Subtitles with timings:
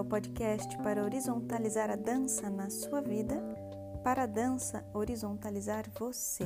[0.00, 3.36] É o podcast para horizontalizar a dança na sua vida,
[4.02, 6.44] para a dança horizontalizar você.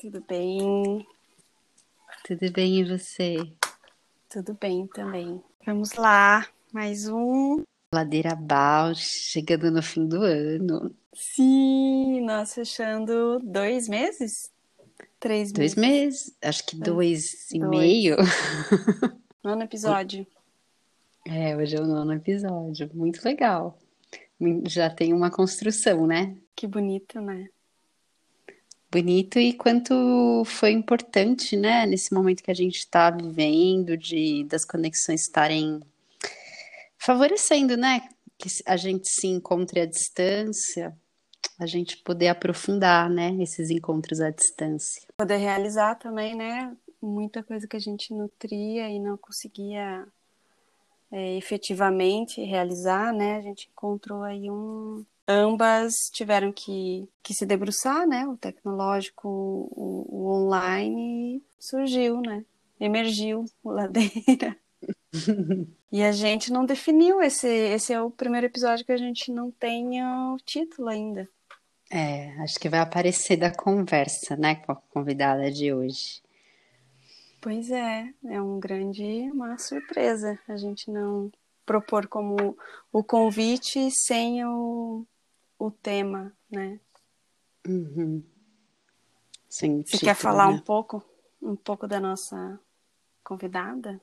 [0.00, 1.06] Tudo bem?
[2.24, 3.36] Tudo bem e você?
[4.30, 5.42] Tudo bem também.
[5.66, 7.62] Vamos lá, mais um.
[7.94, 10.94] Ladeira Bausch, chegando no fim do ano.
[11.14, 14.50] Sim, nós fechando dois meses?
[15.20, 16.26] Três Dois meses.
[16.26, 16.86] meses, acho que Dois.
[16.86, 18.16] dois e meio.
[19.42, 20.26] Nono episódio.
[21.26, 23.78] É, hoje é o nono episódio, muito legal.
[24.66, 26.36] Já tem uma construção, né?
[26.54, 27.48] Que bonito, né?
[28.90, 34.64] Bonito e quanto foi importante, né, nesse momento que a gente está vivendo, de das
[34.64, 35.80] conexões estarem
[36.96, 38.08] favorecendo, né,
[38.38, 40.96] que a gente se encontre à distância,
[41.58, 45.02] a gente poder aprofundar, né, esses encontros à distância.
[45.16, 46.76] Poder realizar também, né?
[47.02, 50.06] Muita coisa que a gente nutria e não conseguia
[51.10, 53.36] é, efetivamente realizar, né?
[53.36, 55.04] A gente encontrou aí um.
[55.26, 58.26] Ambas tiveram que, que se debruçar, né?
[58.26, 62.44] O tecnológico, o, o online surgiu, né?
[62.80, 64.56] Emergiu o ladeira.
[65.90, 67.48] E a gente não definiu esse.
[67.48, 71.26] Esse é o primeiro episódio que a gente não tem o título ainda.
[71.90, 76.22] É, acho que vai aparecer da conversa, né, com a convidada de hoje.
[77.40, 81.32] Pois é, é um grande, uma surpresa a gente não
[81.64, 82.56] propor como
[82.92, 85.06] o convite sem o,
[85.58, 86.78] o tema, né?
[87.66, 88.22] Uhum.
[89.48, 90.56] Sem Você título, quer falar né?
[90.56, 91.02] um pouco,
[91.40, 92.60] um pouco da nossa
[93.24, 94.00] convidada?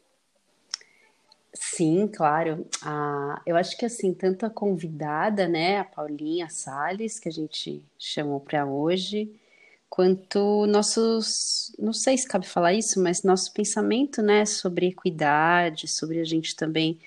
[1.58, 2.68] Sim, claro.
[2.82, 7.82] Ah, eu acho que assim, tanto a convidada, né, a Paulinha Salles, que a gente
[7.98, 9.32] chamou para hoje,
[9.90, 16.20] quanto nossos, não sei se cabe falar isso, mas nosso pensamento, né, sobre equidade, sobre
[16.20, 17.00] a gente também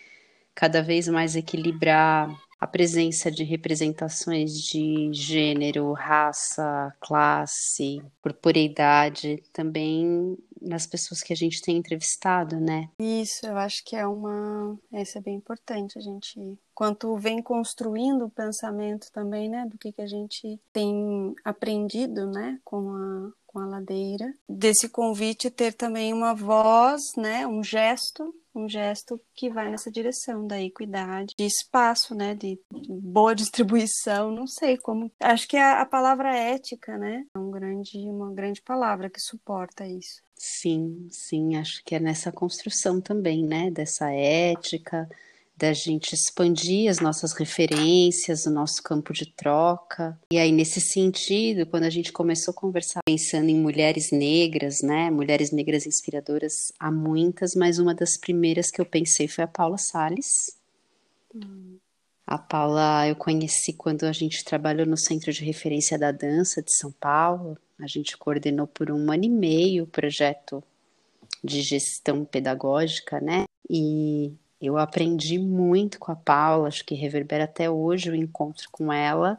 [0.54, 2.30] cada vez mais equilibrar
[2.60, 11.62] a presença de representações de gênero, raça, classe, corporeidade, também nas pessoas que a gente
[11.62, 12.88] tem entrevistado, né?
[13.00, 14.78] Isso, eu acho que é uma.
[14.92, 16.58] Esse é bem importante, a gente.
[16.74, 22.60] Quanto vem construindo o pensamento também, né, do que, que a gente tem aprendido, né,
[22.64, 24.32] com a, com a ladeira.
[24.48, 30.46] Desse convite ter também uma voz, né, um gesto, um gesto que vai nessa direção
[30.46, 35.10] da equidade, de espaço, né, de, boa distribuição, não sei como.
[35.18, 39.86] Acho que a, a palavra ética, né, é um grande, uma grande palavra que suporta
[39.86, 40.22] isso.
[40.36, 43.72] Sim, sim, acho que é nessa construção também, né?
[43.72, 45.08] Dessa ética,
[45.58, 50.18] da gente expandir as nossas referências, o nosso campo de troca.
[50.32, 55.10] E aí, nesse sentido, quando a gente começou a conversar pensando em mulheres negras, né?
[55.10, 59.78] Mulheres negras inspiradoras, há muitas, mas uma das primeiras que eu pensei foi a Paula
[59.78, 60.56] Salles.
[62.24, 66.72] A Paula eu conheci quando a gente trabalhou no Centro de Referência da Dança de
[66.72, 67.58] São Paulo.
[67.80, 70.62] A gente coordenou por um ano e meio o projeto
[71.42, 73.44] de gestão pedagógica, né?
[73.68, 78.92] E eu aprendi muito com a Paula, acho que reverbera até hoje o encontro com
[78.92, 79.38] ela,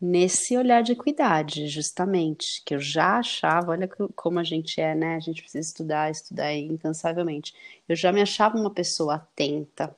[0.00, 4.94] nesse olhar de equidade, justamente, que eu já achava, olha co- como a gente é,
[4.94, 5.16] né?
[5.16, 7.54] A gente precisa estudar, estudar incansavelmente.
[7.88, 9.96] Eu já me achava uma pessoa atenta,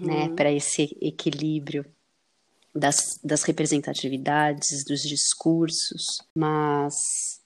[0.00, 1.84] né, para esse equilíbrio
[2.74, 7.42] das, das representatividades, dos discursos, mas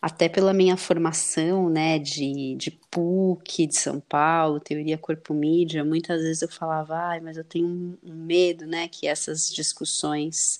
[0.00, 6.42] até pela minha formação, né, de, de PUC de São Paulo, teoria corpo-mídia, muitas vezes
[6.42, 10.58] eu falava, ai, mas eu tenho um, um medo, né, que essas discussões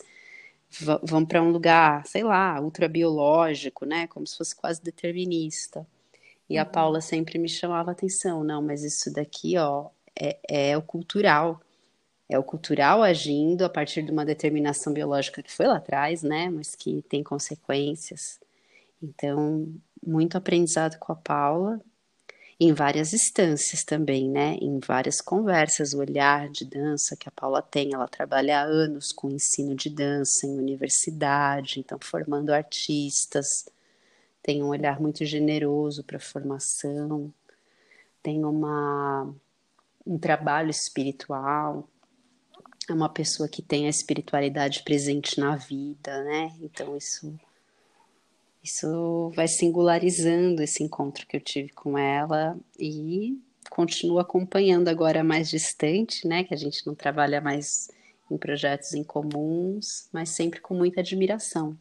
[1.03, 5.87] vão para um lugar, sei lá, ultrabiológico, né, como se fosse quase determinista.
[6.49, 9.89] E a Paula sempre me chamava a atenção, não, mas isso daqui, ó,
[10.21, 11.61] é, é o cultural.
[12.29, 16.51] É o cultural agindo a partir de uma determinação biológica que foi lá atrás, né,
[16.51, 18.39] mas que tem consequências.
[19.03, 19.73] Então,
[20.05, 21.81] muito aprendizado com a Paula.
[22.61, 24.57] em várias instâncias também, né?
[24.61, 29.13] Em várias conversas, o olhar de dança que a Paula tem, ela trabalha há anos
[29.13, 33.67] com ensino de dança em universidade, então formando artistas,
[34.43, 37.33] tem um olhar muito generoso para a formação,
[38.23, 39.35] tem uma
[40.07, 41.89] um trabalho espiritual,
[42.89, 46.53] é uma pessoa que tem a espiritualidade presente na vida, né?
[46.61, 47.39] Então isso
[48.63, 53.41] isso vai singularizando esse encontro que eu tive com ela e
[53.71, 56.45] continuo acompanhando agora mais distante, né?
[56.45, 57.91] Que a gente não trabalha mais
[58.31, 61.77] em projetos em comuns, mas sempre com muita admiração.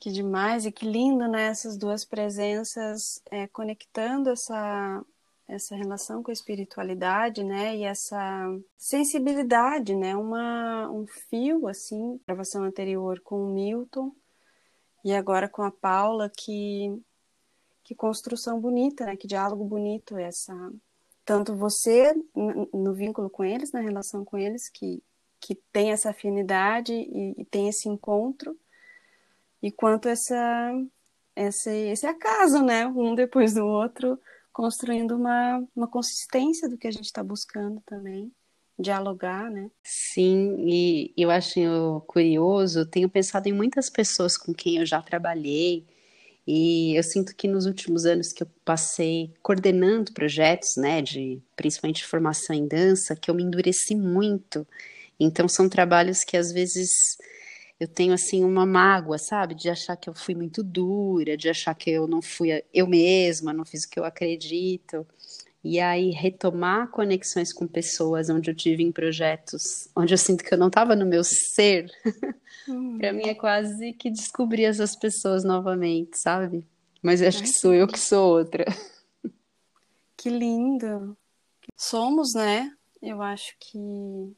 [0.00, 1.46] Que demais e que lindo, né?
[1.48, 5.04] Essas duas presenças é, conectando essa
[5.48, 8.46] essa relação com a espiritualidade, né, e essa
[8.76, 14.14] sensibilidade, né, uma, um fio, assim, gravação anterior com o Milton
[15.02, 17.00] e agora com a Paula, que,
[17.82, 20.54] que construção bonita, né, que diálogo bonito essa,
[21.24, 22.14] tanto você
[22.74, 25.02] no vínculo com eles, na relação com eles, que,
[25.40, 28.54] que tem essa afinidade e, e tem esse encontro,
[29.62, 30.72] e quanto essa,
[31.34, 34.20] esse, esse acaso, né, um depois do outro,
[34.58, 38.28] construindo uma, uma consistência do que a gente está buscando também,
[38.76, 39.70] dialogar, né?
[39.84, 45.86] Sim, e eu acho curioso, tenho pensado em muitas pessoas com quem eu já trabalhei,
[46.44, 52.04] e eu sinto que nos últimos anos que eu passei coordenando projetos, né, de principalmente
[52.04, 54.66] formação em dança, que eu me endureci muito.
[55.20, 57.16] Então são trabalhos que às vezes
[57.80, 61.74] eu tenho assim uma mágoa, sabe, de achar que eu fui muito dura, de achar
[61.74, 65.06] que eu não fui eu mesma, não fiz o que eu acredito.
[65.62, 70.52] E aí retomar conexões com pessoas onde eu tive em projetos, onde eu sinto que
[70.52, 71.90] eu não estava no meu ser,
[72.68, 72.98] hum.
[72.98, 76.64] para mim é quase que descobrir essas pessoas novamente, sabe?
[77.02, 78.64] Mas eu acho que sou eu que sou outra.
[80.16, 81.16] Que lindo.
[81.76, 82.72] Somos, né?
[83.00, 84.34] Eu acho que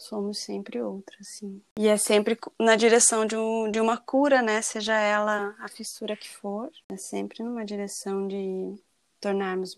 [0.00, 1.62] somos sempre outras, sim.
[1.78, 4.62] E é sempre na direção de, um, de uma cura, né?
[4.62, 8.74] Seja ela a fissura que for, é sempre numa direção de
[9.20, 9.76] tornarmos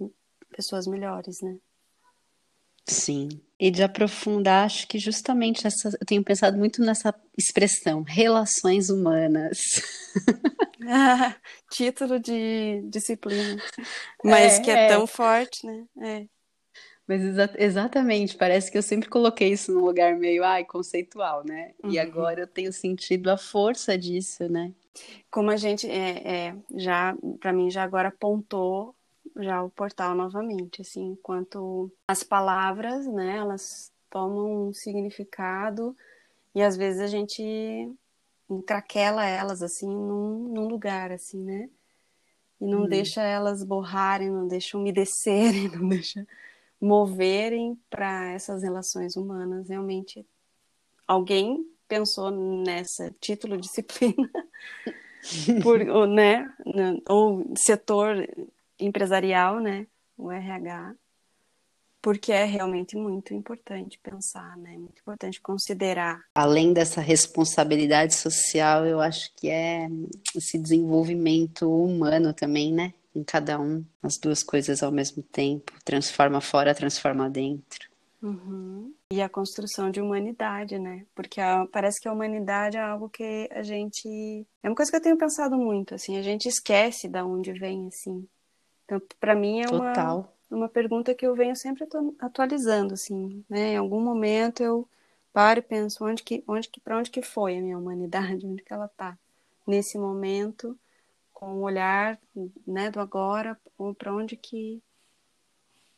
[0.50, 1.58] pessoas melhores, né?
[2.86, 3.28] Sim.
[3.58, 9.58] E de aprofundar, acho que justamente essa, eu tenho pensado muito nessa expressão, relações humanas.
[10.88, 11.36] ah,
[11.70, 13.62] título de disciplina.
[14.24, 15.84] Mas é, que é, é, tão forte, né?
[16.00, 16.26] É.
[17.12, 21.74] Mas exa exatamente, parece que eu sempre coloquei isso num lugar meio, ai, conceitual, né?
[21.84, 21.90] Uhum.
[21.90, 24.72] E agora eu tenho sentido a força disso, né?
[25.30, 28.94] Como a gente é, é já, para mim, já agora apontou
[29.36, 35.94] já o portal novamente, assim, enquanto as palavras, né, elas tomam um significado
[36.54, 37.42] e às vezes a gente
[38.48, 41.68] encraquela elas, assim, num, num lugar, assim, né?
[42.58, 42.88] E não hum.
[42.88, 46.26] deixa elas borrarem, não deixa umedecerem, não deixa
[46.82, 49.68] moverem para essas relações humanas.
[49.68, 50.26] Realmente,
[51.06, 54.28] alguém pensou nessa título disciplina,
[55.62, 56.52] por, ou, né,
[57.08, 58.28] ou setor
[58.80, 59.86] empresarial, né,
[60.18, 60.96] o RH,
[62.02, 64.72] porque é realmente muito importante pensar, né?
[64.76, 66.20] Muito importante considerar.
[66.34, 69.88] Além dessa responsabilidade social, eu acho que é
[70.34, 72.92] esse desenvolvimento humano também, né?
[73.14, 77.90] Em cada um, as duas coisas ao mesmo tempo, transforma fora, transforma dentro.
[78.22, 78.94] Uhum.
[79.10, 81.04] E a construção de humanidade, né?
[81.14, 84.46] Porque a, parece que a humanidade é algo que a gente.
[84.62, 87.88] É uma coisa que eu tenho pensado muito, assim, a gente esquece de onde vem,
[87.88, 88.26] assim.
[88.84, 91.84] Então, para mim é uma, uma pergunta que eu venho sempre
[92.20, 93.72] atualizando, assim, né?
[93.72, 94.88] Em algum momento eu
[95.32, 98.62] paro e penso onde que, onde que, para onde que foi a minha humanidade, onde
[98.62, 99.18] que ela está
[99.66, 100.78] nesse momento
[101.42, 102.20] com o olhar
[102.64, 103.58] né, do agora,
[103.98, 104.80] para onde que.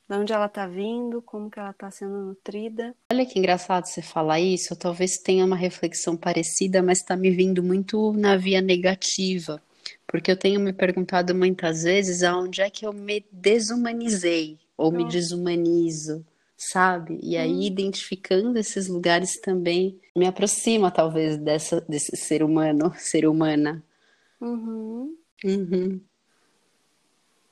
[0.08, 2.94] De onde ela está vindo, como que ela está sendo nutrida.
[3.12, 4.72] Olha que engraçado você falar isso.
[4.72, 9.62] Eu talvez tenha uma reflexão parecida, mas está me vindo muito na via negativa.
[10.06, 15.06] Porque eu tenho me perguntado muitas vezes aonde é que eu me desumanizei ou me
[15.06, 16.24] desumanizo,
[16.56, 17.18] sabe?
[17.22, 17.62] E aí, hum.
[17.62, 23.82] identificando esses lugares também me aproxima, talvez, dessa, desse ser humano, ser humana.
[24.40, 25.16] Uhum.
[25.44, 26.00] Uhum.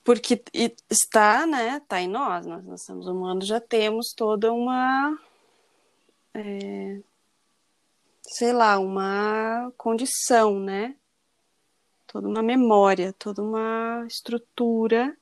[0.03, 0.43] Porque
[0.91, 1.77] está, né?
[1.77, 5.17] Está em nós, nós, nós somos humanos, já temos toda uma.
[6.35, 7.01] É,
[8.23, 10.97] sei lá, uma condição, né?
[12.07, 15.17] Toda uma memória, toda uma estrutura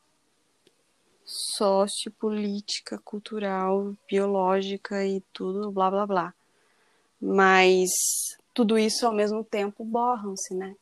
[1.24, 6.34] sociopolítica, cultural, biológica e tudo, blá blá blá.
[7.20, 7.90] Mas
[8.54, 10.74] tudo isso ao mesmo tempo borram-se, né?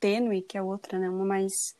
[0.00, 1.08] Tênue que a outra, né?
[1.08, 1.74] Uma mais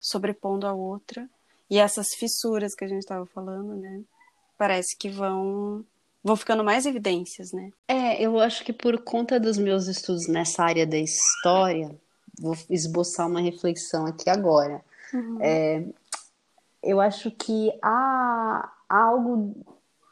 [0.00, 1.28] sobrepondo a outra.
[1.68, 4.02] E essas fissuras que a gente estava falando, né?
[4.58, 5.84] Parece que vão
[6.22, 7.72] vão ficando mais evidências, né?
[7.88, 11.98] É, eu acho que por conta dos meus estudos nessa área da história,
[12.38, 14.82] vou esboçar uma reflexão aqui agora.
[15.14, 15.38] Uhum.
[15.40, 15.84] É,
[16.82, 19.54] eu acho que há algo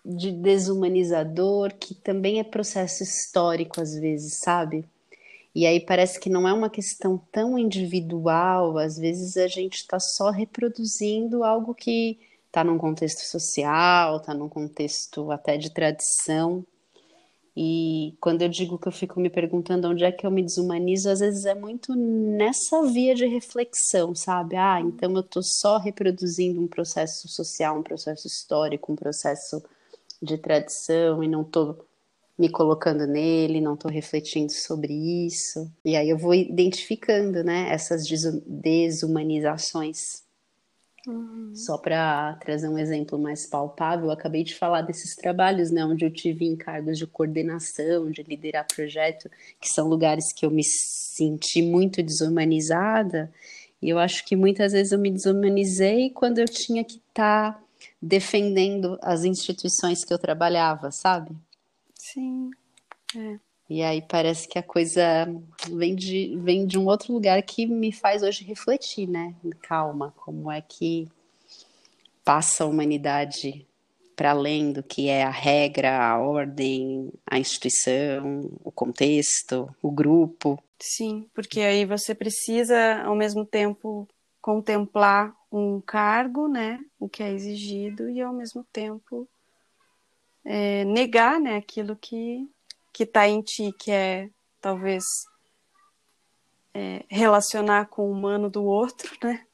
[0.04, 4.84] de desumanizador que também é processo histórico às vezes, sabe?
[5.58, 9.98] E aí parece que não é uma questão tão individual, às vezes a gente está
[9.98, 16.64] só reproduzindo algo que está num contexto social, está num contexto até de tradição.
[17.56, 21.10] E quando eu digo que eu fico me perguntando onde é que eu me desumanizo,
[21.10, 24.54] às vezes é muito nessa via de reflexão, sabe?
[24.54, 29.60] Ah, então eu estou só reproduzindo um processo social, um processo histórico, um processo
[30.22, 31.84] de tradição e não estou
[32.38, 34.92] me colocando nele, não estou refletindo sobre
[35.26, 35.70] isso.
[35.84, 38.04] E aí eu vou identificando, né, essas
[38.46, 40.22] desumanizações.
[41.06, 41.52] Uhum.
[41.54, 46.04] Só para trazer um exemplo mais palpável, eu acabei de falar desses trabalhos, né, onde
[46.04, 49.28] eu tive encargos de coordenação, de liderar projeto,
[49.60, 53.32] que são lugares que eu me senti muito desumanizada.
[53.82, 57.62] E eu acho que muitas vezes eu me desumanizei quando eu tinha que estar tá
[58.00, 61.34] defendendo as instituições que eu trabalhava, sabe?
[62.12, 62.50] Sim.
[63.16, 63.38] É.
[63.68, 65.26] E aí parece que a coisa
[65.70, 69.34] vem de, vem de um outro lugar que me faz hoje refletir, né?
[69.60, 71.06] Calma, como é que
[72.24, 73.66] passa a humanidade
[74.16, 80.58] para além do que é a regra, a ordem, a instituição, o contexto, o grupo.
[80.80, 84.08] Sim, porque aí você precisa, ao mesmo tempo,
[84.40, 86.80] contemplar um cargo, né?
[86.98, 89.28] O que é exigido, e ao mesmo tempo
[90.50, 92.48] é, negar né, aquilo que
[92.90, 94.28] que está em ti, que é
[94.60, 95.04] talvez
[96.74, 99.46] é, relacionar com o humano do outro, né?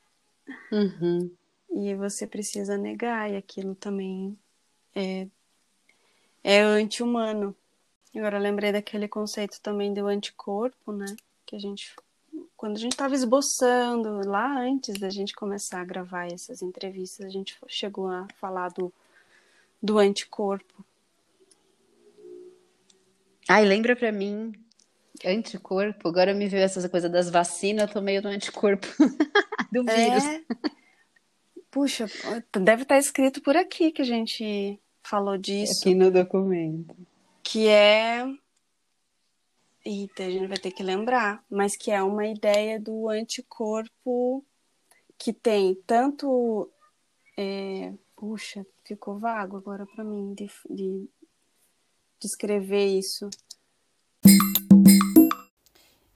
[0.72, 1.30] Uhum.
[1.70, 4.38] E você precisa negar, e aquilo também
[4.94, 5.26] é,
[6.42, 7.54] é anti-humano.
[8.16, 11.14] Agora, lembrei daquele conceito também do anticorpo, né?
[11.44, 11.94] Que a gente,
[12.56, 17.30] quando a gente estava esboçando, lá antes da gente começar a gravar essas entrevistas, a
[17.30, 18.90] gente chegou a falar do,
[19.85, 20.83] do anticorpo.
[23.47, 24.53] Ai, lembra pra mim,
[25.23, 28.88] anticorpo, agora me veio essa coisa das vacinas, eu tô meio no anticorpo
[29.71, 30.25] do vírus.
[30.25, 30.43] É...
[31.71, 32.07] Puxa,
[32.62, 35.83] deve estar escrito por aqui que a gente falou disso.
[35.83, 36.97] Aqui no documento.
[37.43, 38.25] Que é.
[39.85, 44.43] Eita, a gente vai ter que lembrar, mas que é uma ideia do anticorpo
[45.19, 46.71] que tem tanto.
[47.37, 47.93] É...
[48.16, 51.09] Puxa, ficou vago agora para mim de, de
[52.21, 53.28] descrever isso.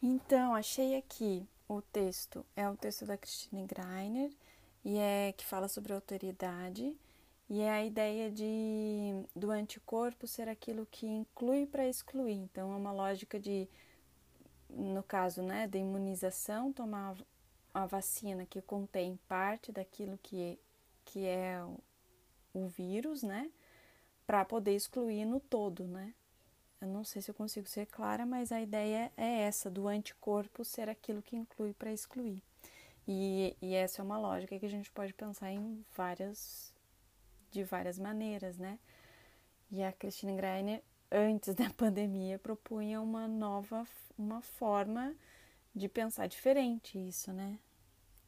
[0.02, 2.44] Então, achei aqui o texto.
[2.56, 4.30] É o texto da Christine Greiner
[4.84, 6.96] e é que fala sobre autoridade
[7.50, 12.34] e é a ideia de do anticorpo ser aquilo que inclui para excluir.
[12.34, 13.68] Então, é uma lógica de
[14.70, 17.16] no caso, né, da imunização, tomar
[17.72, 20.58] a vacina que contém parte daquilo que
[21.04, 21.58] que é
[22.64, 23.50] o, vírus, né?
[24.28, 26.12] para poder excluir no todo, né?
[26.82, 30.66] Eu não sei se eu consigo ser clara, mas a ideia é essa, do anticorpo
[30.66, 32.42] ser aquilo que inclui para excluir.
[33.06, 36.74] E, e, essa é uma lógica que a gente pode pensar em várias,
[37.50, 38.78] de várias maneiras, né?
[39.70, 43.88] E a Christine Greiner, antes da pandemia, propunha uma nova,
[44.18, 45.16] uma forma
[45.74, 47.58] de pensar diferente isso, né?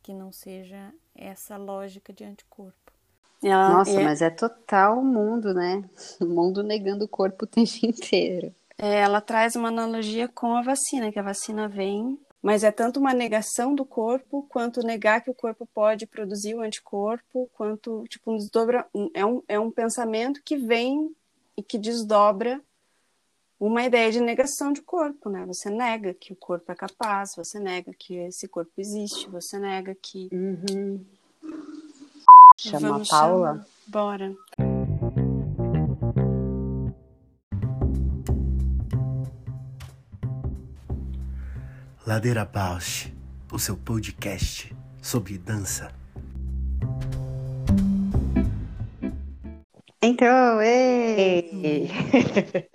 [0.03, 3.00] Que não seja essa lógica de anticorpo.
[3.43, 4.05] Ela, Nossa, é...
[4.05, 5.83] mas é total o mundo, né?
[6.21, 8.55] O mundo negando o corpo o tempo inteiro.
[8.77, 12.99] É, ela traz uma analogia com a vacina, que a vacina vem, mas é tanto
[12.99, 18.33] uma negação do corpo, quanto negar que o corpo pode produzir o anticorpo, quanto, tipo,
[18.33, 18.87] um desdobra...
[19.15, 21.15] é, um, é um pensamento que vem
[21.57, 22.61] e que desdobra
[23.59, 25.45] uma ideia de negação de corpo, né?
[25.45, 29.95] Você nega que o corpo é capaz, você nega que esse corpo existe, você nega
[29.95, 30.31] que...
[30.33, 31.05] Uhum.
[32.63, 33.53] Chama Vamos a Paula?
[33.53, 33.67] Chamar.
[33.87, 34.37] Bora.
[42.07, 43.11] Ladeira Bausch,
[43.51, 45.91] o seu podcast sobre dança.
[50.03, 50.61] Entrou!
[50.61, 51.89] Ei!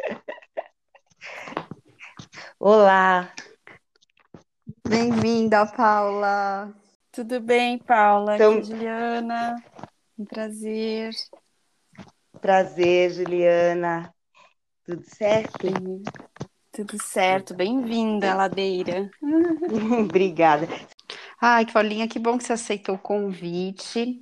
[2.60, 3.32] Olá!
[4.88, 6.74] Bem-vinda, Paula!
[7.16, 8.36] Tudo bem, Paula?
[8.36, 8.58] Então...
[8.58, 9.56] Aqui, Juliana.
[10.20, 11.12] Um prazer.
[12.42, 14.14] Prazer, Juliana.
[14.84, 15.66] Tudo certo?
[16.74, 19.10] Tudo certo, bem-vinda, Ladeira.
[19.98, 20.68] Obrigada.
[21.40, 24.22] Ai, Paulinha, que bom que você aceitou o convite.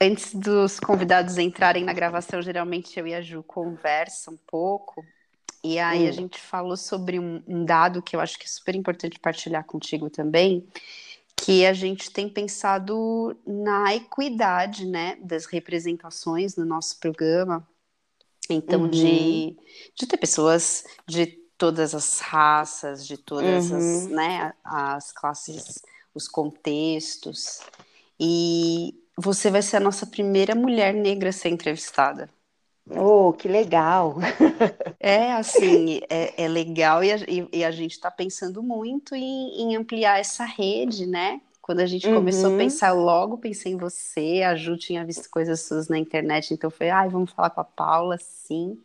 [0.00, 5.04] Antes dos convidados entrarem na gravação, geralmente eu e a Ju conversam um pouco.
[5.64, 6.08] E aí hum.
[6.08, 9.64] a gente falou sobre um, um dado que eu acho que é super importante partilhar
[9.64, 10.64] contigo também,
[11.42, 17.66] que a gente tem pensado na equidade, né, das representações no nosso programa.
[18.48, 18.88] Então, uhum.
[18.88, 19.56] de,
[19.96, 21.26] de ter pessoas de
[21.58, 23.76] todas as raças, de todas uhum.
[23.76, 25.82] as, né, as classes
[26.14, 27.60] os contextos.
[28.20, 32.30] E você vai ser a nossa primeira mulher negra a ser entrevistada.
[32.90, 34.16] Oh, que legal!
[34.98, 37.16] É assim, é, é legal e a,
[37.52, 41.40] e a gente está pensando muito em, em, ampliar essa rede, né?
[41.60, 42.14] Quando a gente uhum.
[42.14, 46.52] começou a pensar, logo pensei em você, a Ju tinha visto coisas suas na internet,
[46.52, 48.78] então foi, ai, vamos falar com a Paula, sim.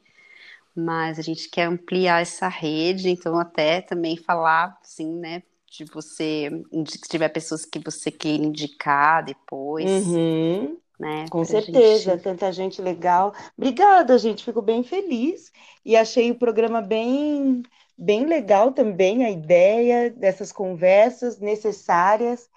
[0.76, 6.50] Mas a gente quer ampliar essa rede, então até também falar, assim, né, de você,
[6.88, 10.08] se tiver pessoas que você queira indicar depois.
[10.08, 10.78] Uhum.
[11.00, 12.18] Né, Com certeza, gente...
[12.18, 13.34] tanta gente legal.
[13.58, 15.52] Obrigada, gente, fico bem feliz
[15.86, 17.62] e achei o programa bem,
[17.98, 22.50] bem legal também, a ideia dessas conversas necessárias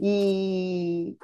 [0.00, 1.16] e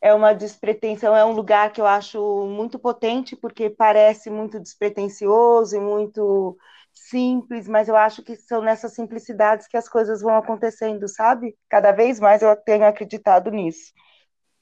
[0.00, 5.76] é uma despretensão, é um lugar que eu acho muito potente porque parece muito despretensioso
[5.76, 6.56] e muito
[6.92, 11.56] simples, mas eu acho que são nessas simplicidades que as coisas vão acontecendo, sabe?
[11.68, 13.92] Cada vez mais eu tenho acreditado nisso.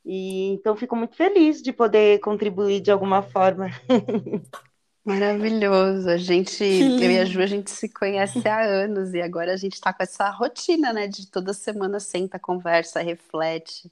[0.05, 3.71] E então fico muito feliz de poder contribuir de alguma forma.
[5.05, 6.09] Maravilhoso.
[6.09, 9.57] A gente, eu e a Ju, a gente se conhece há anos e agora a
[9.57, 11.09] gente está com essa rotina, né?
[11.09, 13.91] De toda semana senta, conversa, reflete.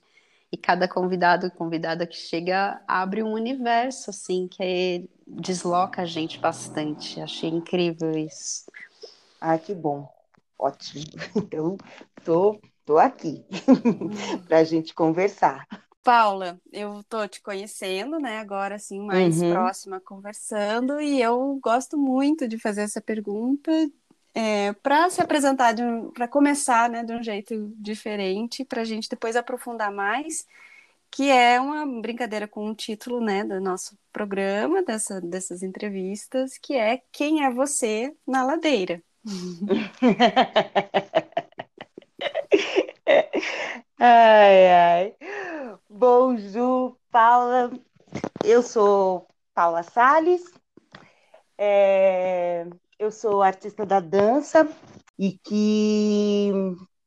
[0.52, 6.38] E cada convidado convidada que chega abre um universo, assim, que é, desloca a gente
[6.38, 7.20] bastante.
[7.20, 8.70] Achei incrível isso.
[9.40, 10.08] Ah, que bom.
[10.58, 11.04] Ótimo.
[11.36, 11.76] Então,
[12.24, 13.44] tô, tô aqui
[14.46, 15.66] para a gente conversar.
[16.02, 18.38] Paula, eu tô te conhecendo, né?
[18.38, 19.50] Agora, assim, mais uhum.
[19.50, 23.70] próxima, conversando, e eu gosto muito de fazer essa pergunta
[24.34, 29.08] é, para se apresentar, um, para começar né, de um jeito diferente, para a gente
[29.08, 30.46] depois aprofundar mais,
[31.10, 36.74] que é uma brincadeira com o título né, do nosso programa, dessa, dessas entrevistas, que
[36.74, 39.02] é Quem é Você na Ladeira?
[43.98, 45.14] ai, ai.
[45.92, 47.68] Bom, Ju, Paula,
[48.44, 50.42] eu sou Paula Sales,
[51.58, 52.64] é,
[52.98, 54.68] eu sou artista da dança
[55.18, 56.52] e que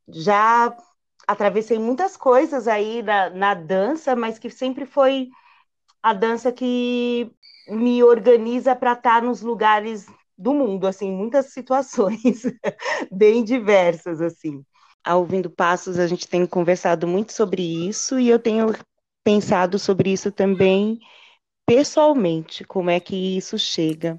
[0.10, 0.76] já
[1.26, 5.30] atravessei muitas coisas aí na, na dança, mas que sempre foi
[6.04, 7.32] a dança que
[7.70, 12.44] me organiza para estar nos lugares do mundo, assim, muitas situações
[13.12, 14.64] bem diversas, assim.
[15.04, 18.68] Ao Ouvindo Passos, a gente tem conversado muito sobre isso e eu tenho
[19.24, 21.00] pensado sobre isso também
[21.66, 24.18] pessoalmente, como é que isso chega.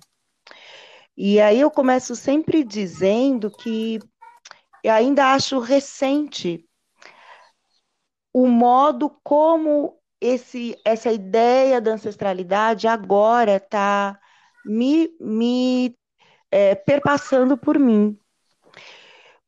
[1.17, 3.99] E aí eu começo sempre dizendo que
[4.83, 6.69] eu ainda acho recente
[8.33, 14.19] o modo como esse, essa ideia da ancestralidade agora está
[14.65, 15.97] me, me
[16.51, 18.19] é, perpassando por mim.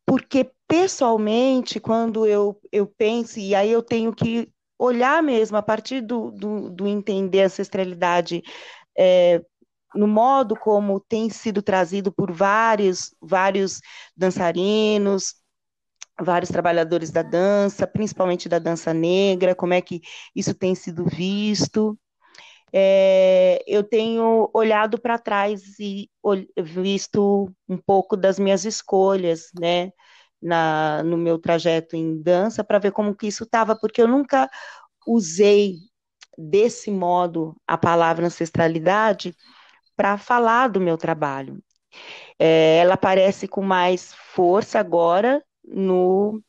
[0.04, 6.00] Porque, pessoalmente, quando eu, eu penso, e aí eu tenho que olhar mesmo, a partir
[6.00, 8.42] do, do, do entender a ancestralidade
[8.98, 9.42] é,
[9.94, 13.80] no modo como tem sido trazido por vários, vários
[14.16, 15.34] dançarinos,
[16.20, 20.00] vários trabalhadores da dança, principalmente da dança negra, como é que
[20.34, 21.98] isso tem sido visto.
[22.72, 26.10] É, eu tenho olhado para trás e
[26.58, 29.90] visto um pouco das minhas escolhas, né,
[30.40, 34.48] na, no meu trajeto em dança, para ver como que isso estava, porque eu nunca
[35.06, 35.76] usei
[36.36, 39.34] desse modo a palavra ancestralidade
[39.96, 41.62] para falar do meu trabalho.
[42.38, 46.42] É, ela aparece com mais força agora no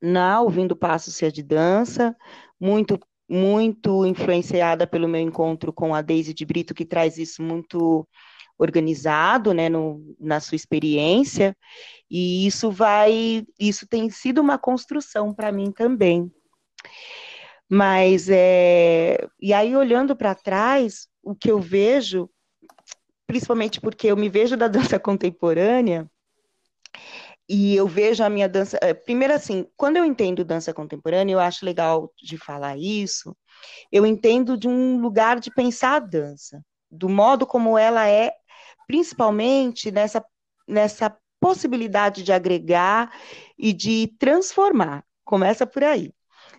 [0.00, 2.14] na ouvindo Passos de Dança,
[2.60, 8.06] muito muito influenciada pelo meu encontro com a Daisy de Brito, que traz isso muito
[8.58, 11.56] organizado, né, no, na sua experiência,
[12.10, 16.30] e isso vai, isso tem sido uma construção para mim também.
[17.68, 22.28] Mas, é, e aí olhando para trás, o que eu vejo
[23.26, 26.08] principalmente porque eu me vejo da dança contemporânea
[27.48, 28.78] e eu vejo a minha dança.
[28.80, 33.36] Eh, primeiro, assim, quando eu entendo dança contemporânea, eu acho legal de falar isso.
[33.92, 38.32] Eu entendo de um lugar de pensar a dança, do modo como ela é,
[38.86, 40.24] principalmente nessa,
[40.66, 43.12] nessa possibilidade de agregar
[43.58, 45.04] e de transformar.
[45.24, 46.12] Começa por aí.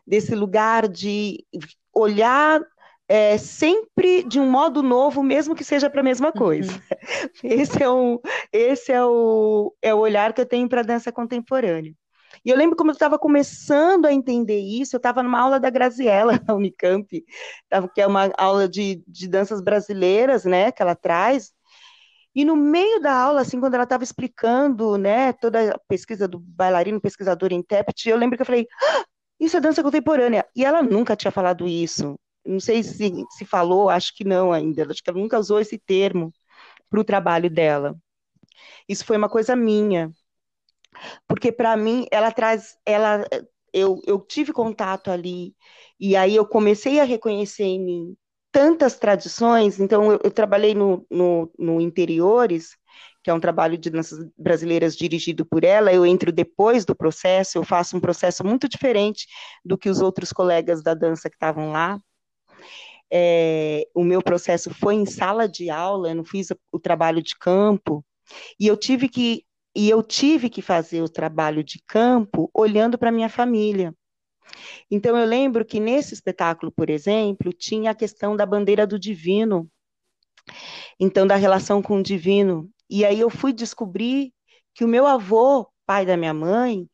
[0.05, 1.45] Desse lugar de
[1.93, 2.61] olhar
[3.07, 6.71] é, sempre de um modo novo, mesmo que seja para a mesma coisa.
[6.71, 6.79] Uhum.
[7.43, 11.11] Esse, é o, esse é, o, é o olhar que eu tenho para a dança
[11.11, 11.93] contemporânea.
[12.43, 15.69] E eu lembro como eu estava começando a entender isso, eu estava numa aula da
[15.69, 17.07] Graziella, na Unicamp,
[17.93, 21.53] que é uma aula de, de danças brasileiras, né, que ela traz,
[22.35, 26.39] e no meio da aula, assim, quando ela estava explicando, né, toda a pesquisa do
[26.39, 29.05] bailarino, pesquisador e intérprete, eu lembro que eu falei, ah,
[29.39, 30.45] isso é dança contemporânea.
[30.55, 32.19] E ela nunca tinha falado isso.
[32.45, 34.83] Não sei se se falou, acho que não ainda.
[34.91, 36.33] Acho que ela nunca usou esse termo
[36.89, 37.95] para o trabalho dela.
[38.87, 40.11] Isso foi uma coisa minha,
[41.27, 43.25] porque para mim ela traz, ela,
[43.73, 45.55] eu, eu tive contato ali
[45.99, 48.17] e aí eu comecei a reconhecer em mim
[48.55, 49.81] tantas tradições.
[49.81, 52.69] Então eu, eu trabalhei no, no, no interiores
[53.21, 57.57] que é um trabalho de danças brasileiras dirigido por ela, eu entro depois do processo,
[57.57, 59.25] eu faço um processo muito diferente
[59.65, 61.99] do que os outros colegas da dança que estavam lá.
[63.11, 67.35] É, o meu processo foi em sala de aula, eu não fiz o trabalho de
[67.35, 68.05] campo,
[68.59, 69.43] e eu tive que
[69.75, 73.91] e eu tive que fazer o trabalho de campo olhando para minha família.
[74.89, 79.69] Então eu lembro que nesse espetáculo, por exemplo, tinha a questão da bandeira do divino.
[80.99, 82.69] Então da relação com o divino.
[82.89, 84.33] E aí eu fui descobrir
[84.73, 86.87] que o meu avô, pai da minha mãe,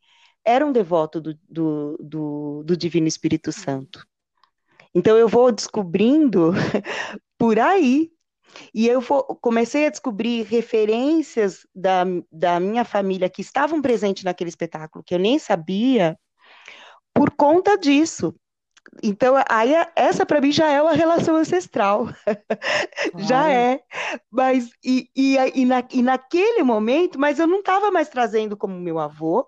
[0.44, 4.06] era um devoto do, do, do, do Divino Espírito Santo.
[4.94, 6.52] Então eu vou descobrindo
[7.38, 8.10] por aí.
[8.74, 14.50] E eu vou, comecei a descobrir referências da, da minha família que estavam presentes naquele
[14.50, 16.18] espetáculo, que eu nem sabia,
[17.14, 18.34] por conta disso.
[19.02, 22.08] Então, aí essa para mim já é uma relação ancestral.
[23.16, 23.80] já é.
[24.30, 28.78] Mas, e, e, e, na, e naquele momento, mas eu não estava mais trazendo como
[28.78, 29.46] meu avô,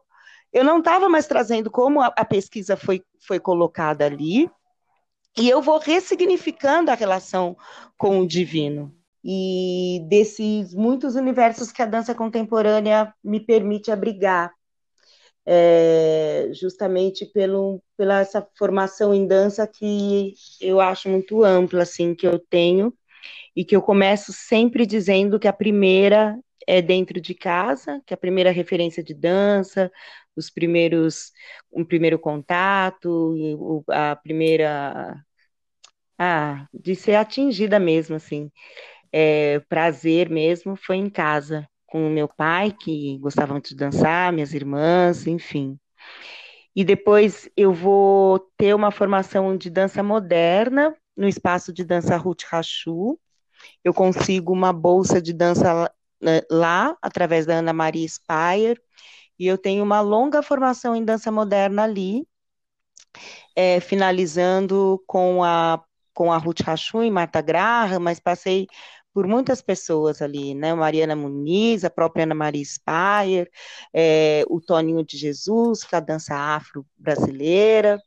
[0.53, 4.49] eu não estava mais trazendo como a, a, pesquisa foi, foi colocada ali,
[5.37, 7.57] e eu vou ressignificando a relação
[7.99, 8.95] com o divino.
[9.23, 14.53] E desses muitos universos que a dança contemporânea me permite abrigar
[15.47, 22.27] é, justamente pelo, pela essa formação em dança que eu acho muito ampla, assim, que
[22.27, 22.93] eu tenho,
[23.57, 28.17] e que eu começo sempre dizendo que a primeira é dentro de casa, que a
[28.17, 29.91] primeira referência de dança,
[30.37, 31.33] os primeiros,
[31.73, 35.17] um primeiro contato, a primeira,
[36.19, 38.51] ah, de ser atingida mesmo, assim,
[39.13, 44.33] é, prazer mesmo, foi em casa, com o meu pai, que gostava muito de dançar,
[44.33, 45.79] minhas irmãs, enfim.
[46.75, 52.43] E depois eu vou ter uma formação de dança moderna no espaço de dança Ruth
[52.51, 53.17] Rachu.
[53.85, 55.89] Eu consigo uma bolsa de dança
[56.21, 58.81] né, lá, através da Ana Maria Spire,
[59.39, 62.27] e eu tenho uma longa formação em dança moderna ali,
[63.55, 65.81] é, finalizando com a,
[66.13, 68.67] com a Ruth Rachu e Marta Graham, mas passei
[69.15, 70.75] por muitas pessoas ali, né?
[70.75, 73.49] Mariana Muniz, a própria Ana Maria Spayer,
[73.95, 78.03] é, o Toninho de Jesus, que é a dança afro brasileira.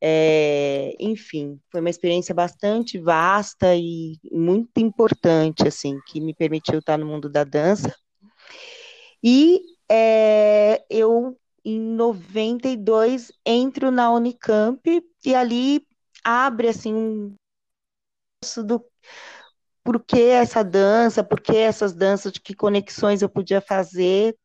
[0.00, 6.98] É, enfim, foi uma experiência bastante vasta e muito importante, assim, que me permitiu estar
[6.98, 7.94] no mundo da dança.
[9.22, 14.80] E é, eu, em 92, entro na Unicamp
[15.24, 15.86] e ali
[16.22, 17.34] abre, assim, um
[18.64, 18.84] do
[19.84, 24.36] por que essa dança, por que essas danças, de que conexões eu podia fazer.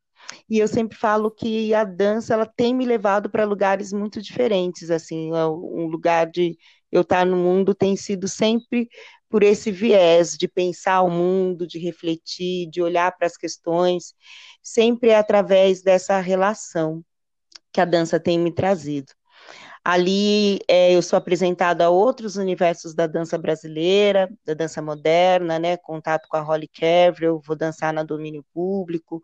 [0.50, 4.92] E eu sempre falo que a dança ela tem me levado para lugares muito diferentes,
[4.92, 6.58] assim, é um lugar de
[6.92, 8.90] eu estar no mundo tem sido sempre
[9.30, 14.14] por esse viés de pensar o mundo, de refletir, de olhar para as questões,
[14.62, 17.04] sempre é através dessa relação
[17.72, 19.14] que a dança tem me trazido.
[19.84, 25.78] Ali é, eu sou apresentada a outros universos da dança brasileira, da dança moderna, né?
[25.78, 29.22] Contato com a Holly Cavrel, vou dançar na domínio público,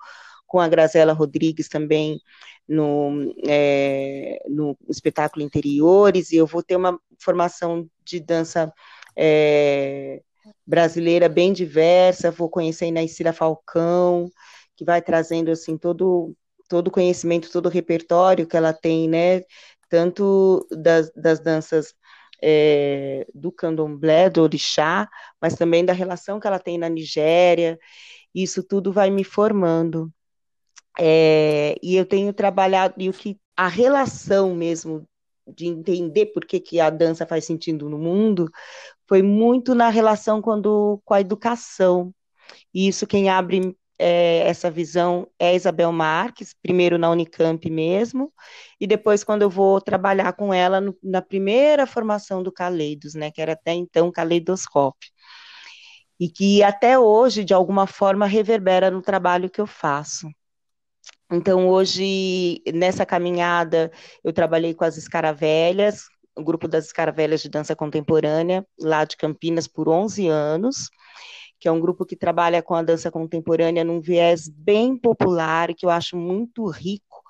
[0.47, 2.19] com a Grazela Rodrigues também
[2.67, 8.71] no, é, no espetáculo Interiores, e eu vou ter uma formação de dança
[9.15, 10.21] é,
[10.65, 14.29] brasileira bem diversa, vou conhecer a Inaicira Falcão,
[14.75, 16.35] que vai trazendo assim todo
[16.67, 19.43] todo conhecimento, todo o repertório que ela tem, né,
[19.95, 21.93] tanto das, das danças
[22.43, 25.07] é, do candomblé, do orixá,
[25.41, 27.79] mas também da relação que ela tem na Nigéria.
[28.33, 30.11] Isso tudo vai me formando.
[30.99, 35.07] É, e eu tenho trabalhado, e o que a relação mesmo
[35.47, 38.51] de entender por que, que a dança faz sentido no mundo
[39.07, 42.13] foi muito na relação quando, com a educação.
[42.73, 48.31] E isso quem abre é, essa visão é Isabel Marques, primeiro na Unicamp mesmo,
[48.79, 53.31] e depois quando eu vou trabalhar com ela no, na primeira formação do Caleidos, né,
[53.31, 55.09] que era até então Caleidoscópio,
[56.19, 60.27] e que até hoje, de alguma forma, reverbera no trabalho que eu faço.
[61.31, 63.91] Então, hoje, nessa caminhada,
[64.23, 66.05] eu trabalhei com as Escaravelhas,
[66.37, 70.89] o grupo das Escaravelhas de Dança Contemporânea, lá de Campinas, por 11 anos,
[71.59, 75.85] que é um grupo que trabalha com a dança contemporânea num viés bem popular, que
[75.85, 77.21] eu acho muito rico,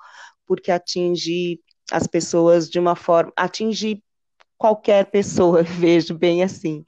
[0.46, 1.60] porque atinge
[1.90, 4.02] as pessoas de uma forma, atinge
[4.58, 6.84] qualquer pessoa, vejo bem assim.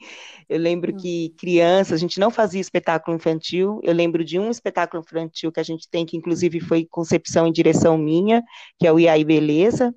[0.49, 3.81] Eu lembro que criança, a gente não fazia espetáculo infantil.
[3.83, 7.53] Eu lembro de um espetáculo infantil que a gente tem, que inclusive foi concepção e
[7.53, 8.43] direção minha,
[8.79, 9.95] que é o Iai Beleza.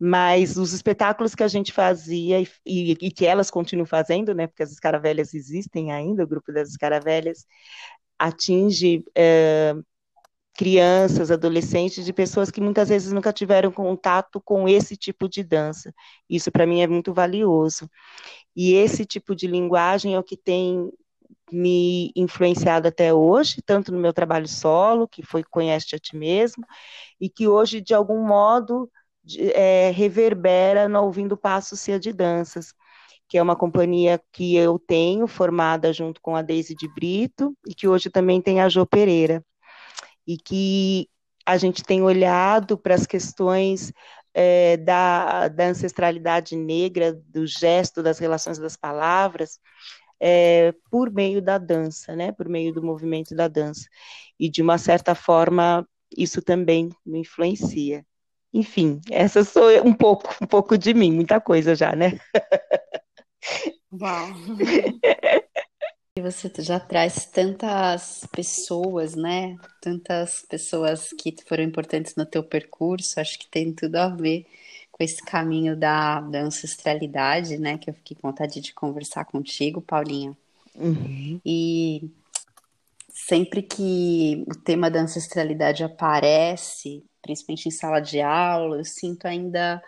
[0.00, 4.46] Mas os espetáculos que a gente fazia e, e, e que elas continuam fazendo, né?
[4.46, 7.44] Porque as escaravelhas existem ainda, o grupo das escaravelhas
[8.18, 9.74] atinge é,
[10.58, 15.94] crianças, adolescentes, de pessoas que muitas vezes nunca tiveram contato com esse tipo de dança.
[16.28, 17.88] Isso para mim é muito valioso.
[18.56, 20.90] E esse tipo de linguagem é o que tem
[21.52, 26.64] me influenciado até hoje, tanto no meu trabalho solo, que foi Conhece a Ti Mesmo,
[27.20, 28.90] e que hoje, de algum modo,
[29.54, 32.72] é, reverbera no Ouvindo Passos Cia de Danças,
[33.28, 37.74] que é uma companhia que eu tenho, formada junto com a Deise de Brito, e
[37.74, 39.44] que hoje também tem a Jo Pereira
[40.26, 41.08] e que
[41.46, 43.90] a gente tem olhado para as questões
[44.34, 49.58] é, da, da, ancestralidade negra, do gesto, das relações das palavras,
[50.20, 53.88] é, por meio da dança, né, por meio do movimento da dança.
[54.38, 58.04] E, de uma certa forma, isso também me influencia.
[58.52, 62.18] Enfim, essa sou um pouco, um pouco de mim, muita coisa já, né?
[63.92, 64.28] Uau!
[66.20, 69.56] Você já traz tantas pessoas, né?
[69.80, 74.44] Tantas pessoas que foram importantes no teu percurso, acho que tem tudo a ver
[74.90, 77.78] com esse caminho da, da ancestralidade, né?
[77.78, 80.36] Que eu fiquei com vontade de conversar contigo, Paulinha.
[80.74, 81.40] Uhum.
[81.46, 82.10] E
[83.08, 89.82] sempre que o tema da ancestralidade aparece, principalmente em sala de aula, eu sinto ainda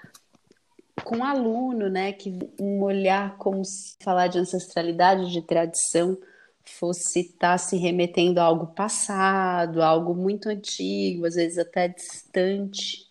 [1.03, 6.19] com um aluno, né, que um olhar como se falar de ancestralidade, de tradição,
[6.63, 11.89] fosse estar tá se remetendo a algo passado, a algo muito antigo, às vezes até
[11.89, 13.07] distante.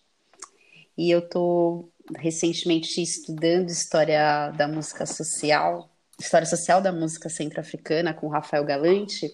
[0.96, 5.90] E eu estou recentemente estudando história da música social,
[6.20, 9.28] história social da música centro-africana com Rafael Galante,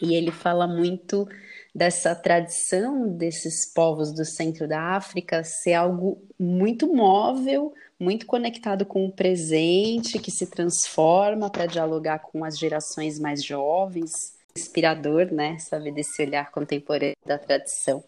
[0.00, 1.28] e ele fala muito
[1.78, 9.06] dessa tradição desses povos do centro da África ser algo muito móvel, muito conectado com
[9.06, 14.36] o presente, que se transforma para dialogar com as gerações mais jovens.
[14.56, 15.56] Inspirador, né?
[15.60, 18.02] Saber desse olhar contemporâneo da tradição.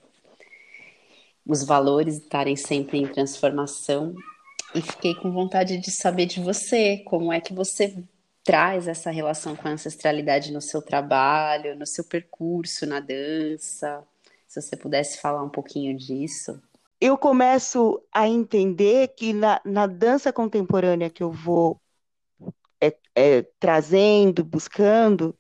[1.46, 4.16] Os valores estarem sempre em transformação.
[4.74, 8.02] E fiquei com vontade de saber de você, como é que você
[8.44, 14.05] traz essa relação com a ancestralidade no seu trabalho, no seu percurso na dança?
[14.46, 16.61] Se você pudesse falar um pouquinho disso.
[17.00, 21.81] Eu começo a entender que na, na dança contemporânea que eu vou
[22.81, 25.37] é, é, trazendo, buscando,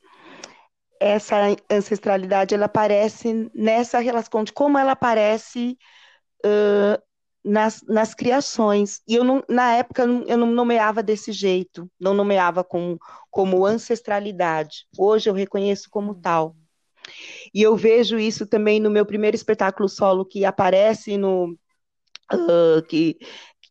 [1.00, 1.36] essa
[1.70, 5.78] ancestralidade ela aparece nessa relação de como ela aparece
[6.44, 7.02] uh,
[7.44, 9.00] nas, nas criações.
[9.06, 12.98] E eu não, na época eu não nomeava desse jeito, não nomeava com,
[13.30, 14.86] como ancestralidade.
[14.96, 16.56] Hoje eu reconheço como tal.
[17.52, 21.56] E eu vejo isso também no meu primeiro espetáculo solo que aparece no
[22.32, 23.18] uh, que,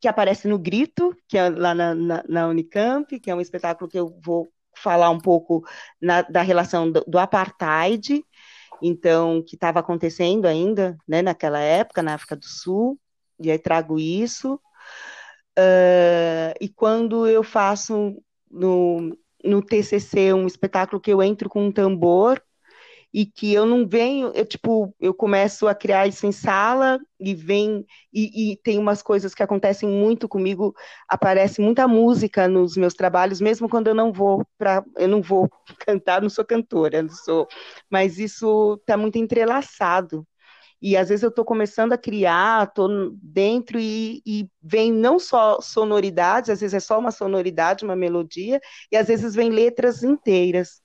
[0.02, 3.90] que aparece no Grito, que é lá na, na, na, Unicamp, que é um espetáculo
[3.90, 5.64] que eu vou falar um pouco
[6.02, 8.24] na, da relação do, do apartheid,
[8.82, 13.00] então que estava acontecendo ainda, né, naquela época na África do Sul
[13.40, 14.60] e aí trago isso.
[15.58, 18.16] Uh, e quando eu faço
[18.50, 22.42] no, no TCC um espetáculo que eu entro com um tambor
[23.14, 27.34] e que eu não venho, eu tipo, eu começo a criar isso em sala e
[27.34, 30.76] vem e, e, tem umas coisas que acontecem muito comigo,
[31.08, 35.50] aparece muita música nos meus trabalhos, mesmo quando eu não vou para, eu não vou
[35.86, 37.48] cantar, não sou cantora, não sou,
[37.90, 40.26] mas isso está muito entrelaçado.
[40.82, 45.60] E às vezes eu estou começando a criar, estou dentro e, e, vem não só
[45.62, 48.62] sonoridades, às vezes é só uma sonoridade, uma melodia,
[48.92, 50.82] e às vezes vem letras inteiras.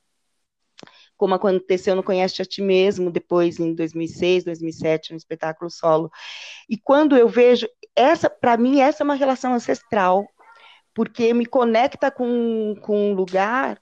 [1.17, 6.11] Como aconteceu no Conhece a Ti Mesmo, depois em 2006, 2007, no espetáculo solo.
[6.69, 10.27] E quando eu vejo, essa, para mim, essa é uma relação ancestral,
[10.93, 13.81] porque me conecta com, com um lugar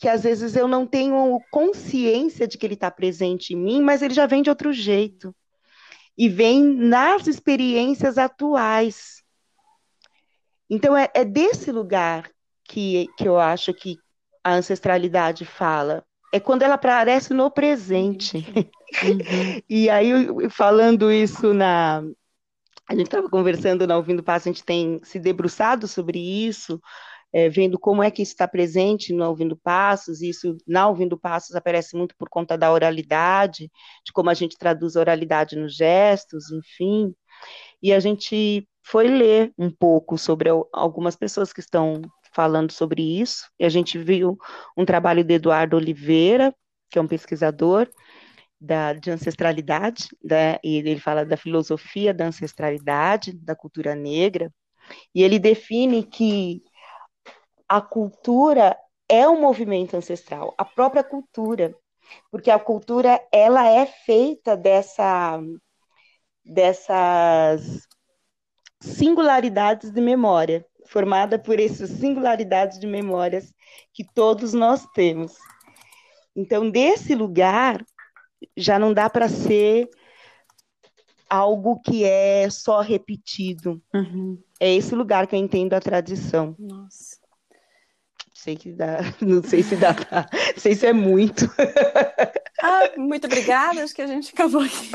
[0.00, 4.00] que às vezes eu não tenho consciência de que ele está presente em mim, mas
[4.00, 5.36] ele já vem de outro jeito.
[6.16, 9.22] E vem nas experiências atuais.
[10.70, 12.30] Então, é, é desse lugar
[12.64, 13.98] que, que eu acho que
[14.42, 16.02] a ancestralidade fala.
[16.32, 18.38] É quando ela aparece no presente.
[18.38, 19.60] Uhum.
[19.68, 20.14] e aí,
[20.48, 22.02] falando isso na.
[22.88, 26.80] A gente estava conversando na Ouvindo Passo, a gente tem se debruçado sobre isso,
[27.32, 31.54] é, vendo como é que está presente no Ouvindo Passos, e isso na Ouvindo Passos
[31.54, 33.70] aparece muito por conta da oralidade,
[34.04, 37.14] de como a gente traduz a oralidade nos gestos, enfim.
[37.82, 43.48] E a gente foi ler um pouco sobre algumas pessoas que estão falando sobre isso,
[43.58, 44.38] e a gente viu
[44.76, 46.54] um trabalho de Eduardo Oliveira,
[46.90, 47.88] que é um pesquisador
[48.60, 54.52] da, de ancestralidade, né, e ele fala da filosofia da ancestralidade, da cultura negra,
[55.14, 56.62] e ele define que
[57.70, 58.76] a cultura
[59.08, 61.72] é um movimento ancestral, a própria cultura,
[62.28, 65.40] porque a cultura ela é feita dessa
[66.44, 67.86] dessas
[68.80, 73.52] singularidades de memória, formada por essas singularidades de memórias
[73.94, 75.36] que todos nós temos.
[76.34, 77.84] Então, desse lugar
[78.56, 79.88] já não dá para ser
[81.28, 83.80] algo que é só repetido.
[83.94, 84.42] Uhum.
[84.58, 86.56] É esse lugar que eu entendo a tradição.
[86.58, 87.19] Nossa
[88.32, 91.46] sei que dá, não sei se dá, não sei se é muito.
[92.62, 94.90] Ah, muito obrigada, acho que a gente acabou aqui.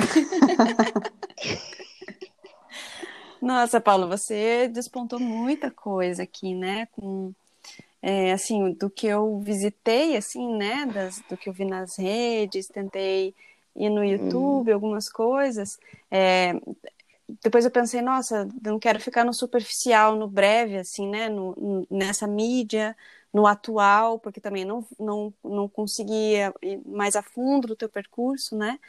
[3.41, 6.87] Nossa, Paulo, você despontou muita coisa aqui, né?
[6.91, 7.33] Com,
[8.03, 10.85] é, assim, do que eu visitei, assim, né?
[10.85, 13.33] Das, do que eu vi nas redes, tentei
[13.75, 14.73] ir no YouTube, hum.
[14.75, 15.79] algumas coisas.
[16.11, 16.53] É,
[17.43, 21.29] depois eu pensei, nossa, não quero ficar no superficial, no breve, assim, né?
[21.29, 22.95] No, nessa mídia,
[23.35, 28.55] no atual, porque também não, não, não conseguia ir mais a fundo do teu percurso,
[28.55, 28.79] né?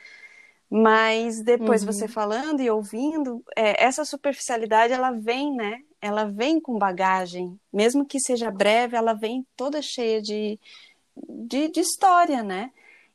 [0.71, 1.93] Mas depois uhum.
[1.93, 5.83] você falando e ouvindo, é, essa superficialidade ela vem, né?
[6.01, 10.61] Ela vem com bagagem, mesmo que seja breve, ela vem toda cheia de,
[11.29, 12.71] de, de história, né?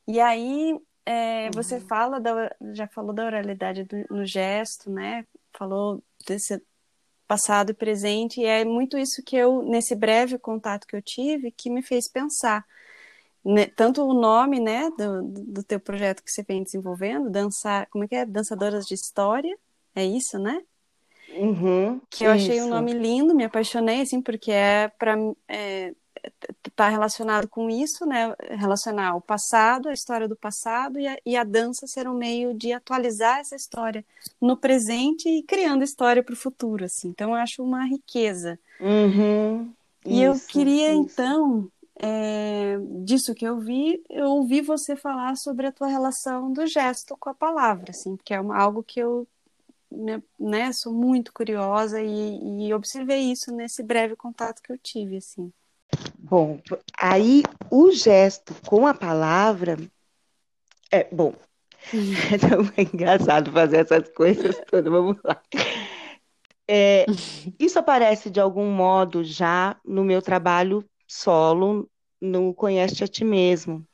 [0.06, 1.50] E aí é, uhum.
[1.54, 5.26] você fala da, já falou da oralidade do, no gesto, né?
[5.54, 6.62] Falou desse
[7.32, 11.50] passado e presente, e é muito isso que eu, nesse breve contato que eu tive,
[11.50, 12.62] que me fez pensar.
[13.42, 18.04] Né, tanto o nome, né, do, do teu projeto que você vem desenvolvendo, dançar, como
[18.04, 18.26] é que é?
[18.26, 19.56] Dançadoras de História,
[19.96, 20.60] é isso, né?
[21.30, 25.16] Uhum, que eu achei um nome lindo, me apaixonei, assim, porque é para
[25.48, 25.94] é,
[26.66, 28.34] está relacionado com isso, né?
[28.50, 32.54] Relacionar o passado, a história do passado e a, e a dança ser um meio
[32.54, 34.04] de atualizar essa história
[34.40, 37.08] no presente e criando história para o futuro, assim.
[37.08, 38.58] Então, eu acho uma riqueza.
[38.80, 39.70] Uhum.
[40.04, 41.00] E isso, eu queria, isso.
[41.02, 46.66] então, é, disso que eu vi, eu ouvi você falar sobre a tua relação do
[46.66, 49.26] gesto com a palavra, assim, porque é uma, algo que eu
[50.38, 55.52] né, sou muito curiosa e, e observei isso nesse breve contato que eu tive, assim.
[56.32, 56.62] Bom,
[56.98, 59.76] aí o gesto com a palavra
[60.90, 61.34] é bom.
[62.32, 64.90] É tão engraçado fazer essas coisas todas.
[64.90, 65.42] Vamos lá.
[66.66, 67.04] É,
[67.58, 71.86] isso aparece de algum modo já no meu trabalho solo
[72.18, 73.86] no Conhece a Ti Mesmo.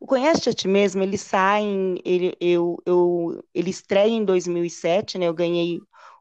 [0.00, 5.16] O Conhece a Ti Mesmo, ele sai, em, ele, eu, eu, ele estreia em 2007,
[5.16, 5.28] né?
[5.28, 5.78] Eu ganhei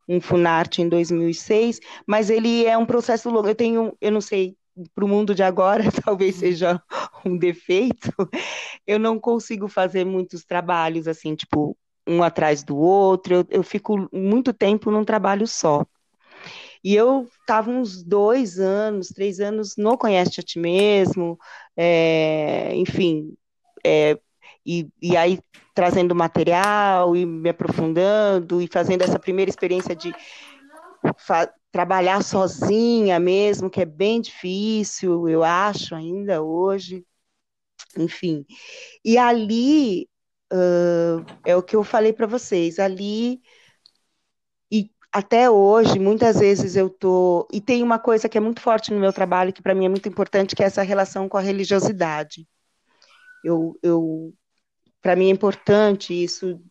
[0.07, 3.47] um Funarte em 2006, mas ele é um processo longo.
[3.47, 4.55] Eu tenho, eu não sei
[4.93, 6.39] para o mundo de agora talvez uhum.
[6.39, 6.81] seja
[7.25, 8.11] um defeito,
[8.85, 14.09] eu não consigo fazer muitos trabalhos assim, tipo, um atrás do outro, eu, eu fico
[14.11, 15.85] muito tempo num trabalho só.
[16.83, 21.37] E eu estava uns dois anos, três anos no Conhece a Ti Mesmo,
[21.75, 23.33] é, enfim,
[23.85, 24.17] é,
[24.65, 25.39] e, e aí
[25.73, 30.13] trazendo material e me aprofundando e fazendo essa primeira experiência de
[31.71, 37.05] trabalhar sozinha mesmo, que é bem difícil, eu acho, ainda hoje.
[37.97, 38.45] Enfim.
[39.03, 40.09] E ali,
[40.53, 43.41] uh, é o que eu falei para vocês, ali.
[44.71, 47.47] E até hoje, muitas vezes eu tô.
[47.51, 49.89] E tem uma coisa que é muito forte no meu trabalho, que para mim é
[49.89, 52.47] muito importante, que é essa relação com a religiosidade.
[53.43, 54.33] Eu, eu
[55.01, 56.61] para mim é importante isso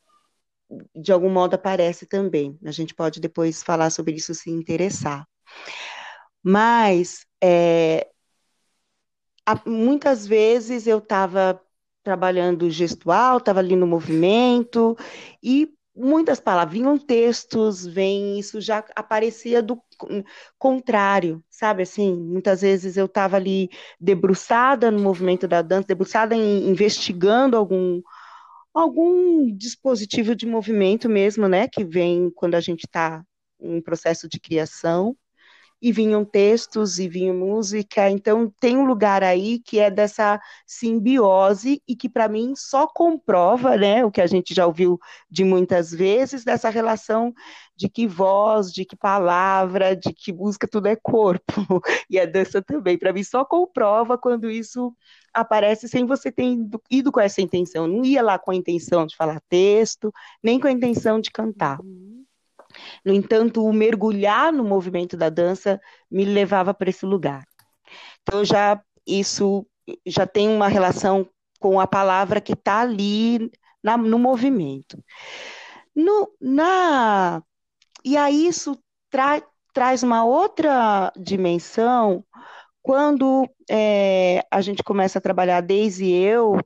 [0.94, 2.58] de algum modo aparece também.
[2.64, 5.26] A gente pode depois falar sobre isso se interessar.
[6.42, 8.08] Mas é,
[9.66, 11.60] muitas vezes eu estava
[12.02, 14.96] trabalhando gestual, estava ali no movimento,
[15.42, 19.82] e muitas palavras, vinham textos, vem, isso já aparecia do
[20.58, 22.14] contrário, sabe assim?
[22.14, 23.68] Muitas vezes eu estava ali
[24.00, 28.00] debruçada no movimento da dança, debruçada em investigando algum
[28.80, 33.24] algum dispositivo de movimento mesmo, né, que vem quando a gente está
[33.60, 35.16] em processo de criação,
[35.80, 41.82] e vinham textos e vinha música, então tem um lugar aí que é dessa simbiose
[41.86, 44.98] e que para mim só comprova, né, o que a gente já ouviu
[45.30, 47.32] de muitas vezes dessa relação
[47.76, 51.52] de que voz, de que palavra, de que música tudo é corpo
[52.10, 52.98] e a dança também.
[52.98, 54.92] Para mim só comprova quando isso
[55.32, 56.44] aparece sem você ter
[56.90, 57.86] ido com essa intenção.
[57.86, 60.12] Não ia lá com a intenção de falar texto,
[60.42, 61.80] nem com a intenção de cantar.
[61.80, 62.24] Uhum.
[63.04, 67.44] No entanto, o mergulhar no movimento da dança me levava para esse lugar.
[68.22, 69.66] Então, já isso
[70.06, 73.50] já tem uma relação com a palavra que está ali
[73.82, 75.02] na, no movimento.
[75.94, 77.42] No, na,
[78.04, 78.78] e aí isso
[79.10, 82.24] tra, traz uma outra dimensão
[82.82, 86.58] quando é, a gente começa a trabalhar, desde eu,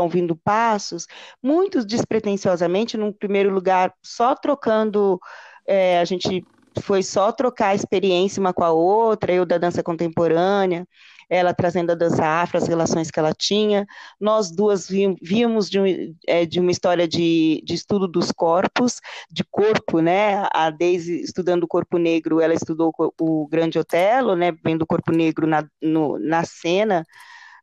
[0.00, 1.06] ouvindo passos,
[1.42, 5.18] muitos despretensiosamente, num primeiro lugar, só trocando,
[5.66, 6.44] é, a gente
[6.80, 10.86] foi só trocar experiência uma com a outra, eu da dança contemporânea,
[11.28, 13.86] ela trazendo a dança afro, as relações que ela tinha.
[14.20, 19.00] Nós duas vimos de, é, de uma história de, de, estudo dos corpos,
[19.30, 20.46] de corpo, né?
[20.52, 24.52] A Daisy estudando o corpo negro, ela estudou o, o Grande Otelo, né?
[24.62, 27.02] Vendo o corpo negro na, no, na cena,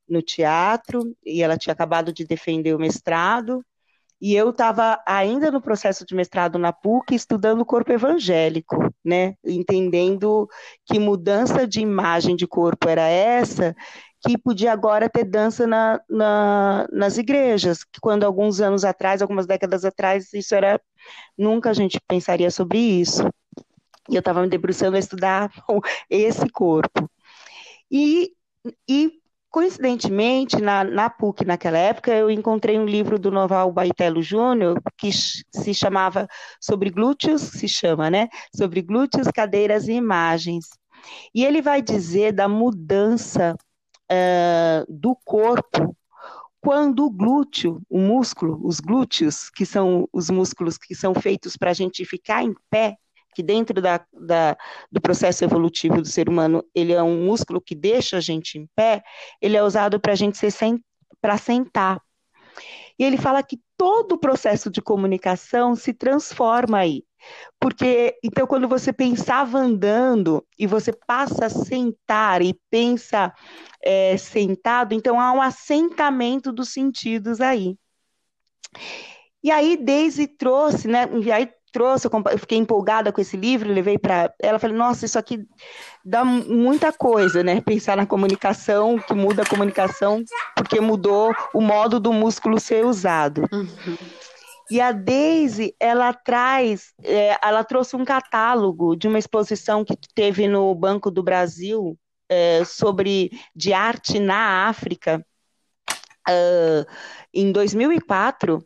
[0.09, 3.63] no teatro e ela tinha acabado de defender o mestrado.
[4.21, 9.35] E eu estava ainda no processo de mestrado na PUC, estudando o corpo evangélico, né?
[9.45, 10.47] Entendendo
[10.85, 13.73] que mudança de imagem de corpo era essa,
[14.21, 19.47] que podia agora ter dança na, na, nas igrejas, que quando alguns anos atrás, algumas
[19.47, 20.81] décadas atrás, isso era.
[21.37, 23.23] Nunca a gente pensaria sobre isso.
[24.09, 25.49] E eu estava me debruçando a estudar
[26.09, 27.09] esse corpo.
[27.89, 28.33] E,
[28.87, 29.18] e
[29.49, 35.11] Coincidentemente, na, na PUC naquela época, eu encontrei um livro do Noval Baitello Júnior que
[35.11, 36.27] se chamava
[36.61, 38.27] Sobre Glúteos, se chama, né?
[38.55, 40.67] Sobre glúteos, cadeiras e imagens.
[41.33, 43.55] E ele vai dizer da mudança
[44.11, 45.95] uh, do corpo
[46.61, 51.71] quando o glúteo, o músculo, os glúteos, que são os músculos que são feitos para
[51.71, 52.97] a gente ficar em pé,
[53.33, 54.57] que dentro da, da,
[54.91, 58.67] do processo evolutivo do ser humano, ele é um músculo que deixa a gente em
[58.75, 59.03] pé,
[59.41, 60.51] ele é usado para a gente ser
[61.21, 62.01] para sentar.
[62.97, 67.03] E ele fala que todo o processo de comunicação se transforma aí.
[67.59, 73.33] Porque, então, quando você pensava andando e você passa a sentar e pensa
[73.81, 77.77] é, sentado, então há um assentamento dos sentidos aí.
[79.43, 81.09] E aí Daisy trouxe, né?
[81.23, 85.17] E aí trouxe, eu fiquei empolgada com esse livro, levei para ela, falei, nossa, isso
[85.17, 85.45] aqui
[86.03, 87.61] dá muita coisa, né?
[87.61, 90.23] Pensar na comunicação, que muda a comunicação,
[90.55, 93.45] porque mudou o modo do músculo ser usado.
[93.51, 93.97] Uhum.
[94.71, 100.47] E a Daisy, ela traz, é, ela trouxe um catálogo de uma exposição que teve
[100.47, 101.97] no Banco do Brasil
[102.29, 105.25] é, sobre de arte na África,
[106.29, 106.85] uh,
[107.33, 108.63] em 2004,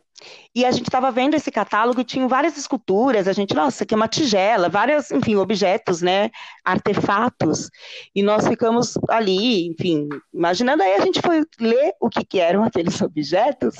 [0.54, 3.94] e a gente estava vendo esse catálogo e tinha várias esculturas, a gente, nossa, aqui
[3.94, 6.30] é uma tigela, vários, enfim, objetos, né,
[6.64, 7.70] artefatos,
[8.14, 12.62] e nós ficamos ali, enfim, imaginando, aí a gente foi ler o que, que eram
[12.62, 13.76] aqueles objetos,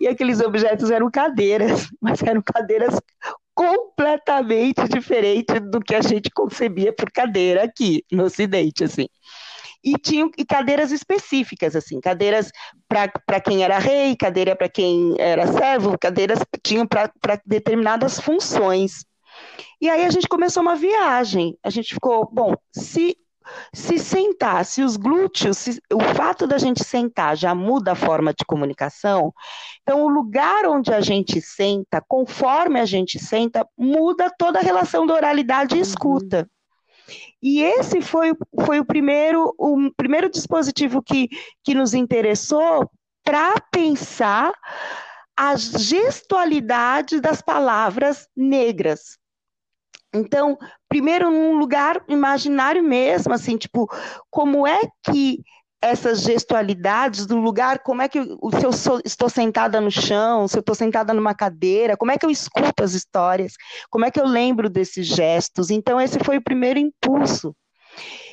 [0.00, 3.00] e aqueles objetos eram cadeiras, mas eram cadeiras
[3.54, 9.06] completamente diferentes do que a gente concebia por cadeira aqui no Ocidente, assim
[9.84, 12.50] e tinham e cadeiras específicas, assim, cadeiras
[12.88, 17.10] para quem era rei, cadeira para quem era servo, cadeiras tinham para
[17.44, 19.04] determinadas funções.
[19.80, 21.58] E aí a gente começou uma viagem.
[21.62, 23.16] A gente ficou, bom, se
[23.72, 28.32] se sentar, se os glúteos, se, o fato da gente sentar já muda a forma
[28.32, 29.32] de comunicação,
[29.82, 35.06] então o lugar onde a gente senta, conforme a gente senta, muda toda a relação
[35.06, 35.82] da oralidade e uhum.
[35.82, 36.48] escuta.
[37.42, 38.32] E esse foi,
[38.64, 41.28] foi o, primeiro, o primeiro dispositivo que,
[41.62, 42.90] que nos interessou
[43.22, 44.52] para pensar
[45.36, 49.18] a gestualidade das palavras negras.
[50.14, 50.56] Então,
[50.88, 53.88] primeiro num lugar imaginário mesmo, assim, tipo,
[54.30, 55.42] como é que
[55.84, 60.56] essas gestualidades do lugar, como é que se eu sou, estou sentada no chão, se
[60.56, 63.52] eu estou sentada numa cadeira, como é que eu escuto as histórias,
[63.90, 65.70] como é que eu lembro desses gestos.
[65.70, 67.54] Então, esse foi o primeiro impulso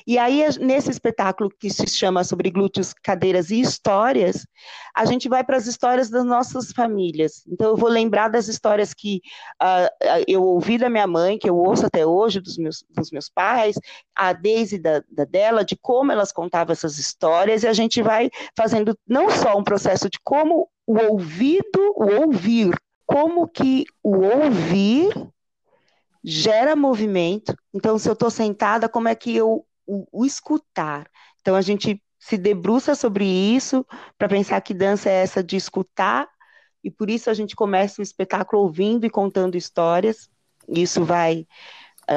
[0.05, 4.45] E aí, nesse espetáculo que se chama Sobre Glúteos, Cadeiras e Histórias,
[4.95, 7.43] a gente vai para as histórias das nossas famílias.
[7.47, 9.21] Então, eu vou lembrar das histórias que
[9.61, 13.29] uh, eu ouvi da minha mãe, que eu ouço até hoje, dos meus, dos meus
[13.29, 13.75] pais,
[14.15, 18.29] a Daisy da, da dela, de como elas contavam essas histórias, e a gente vai
[18.55, 22.75] fazendo não só um processo de como o ouvido, o ouvir,
[23.05, 25.11] como que o ouvir
[26.23, 27.55] gera movimento.
[27.73, 31.09] Então, se eu estou sentada, como é que eu o, o escutar?
[31.41, 33.85] Então, a gente se debruça sobre isso
[34.17, 36.29] para pensar que dança é essa de escutar,
[36.83, 40.29] e por isso a gente começa o espetáculo ouvindo e contando histórias.
[40.67, 41.47] Isso vai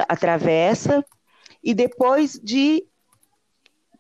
[0.09, 1.05] atravessa
[1.63, 2.85] e depois de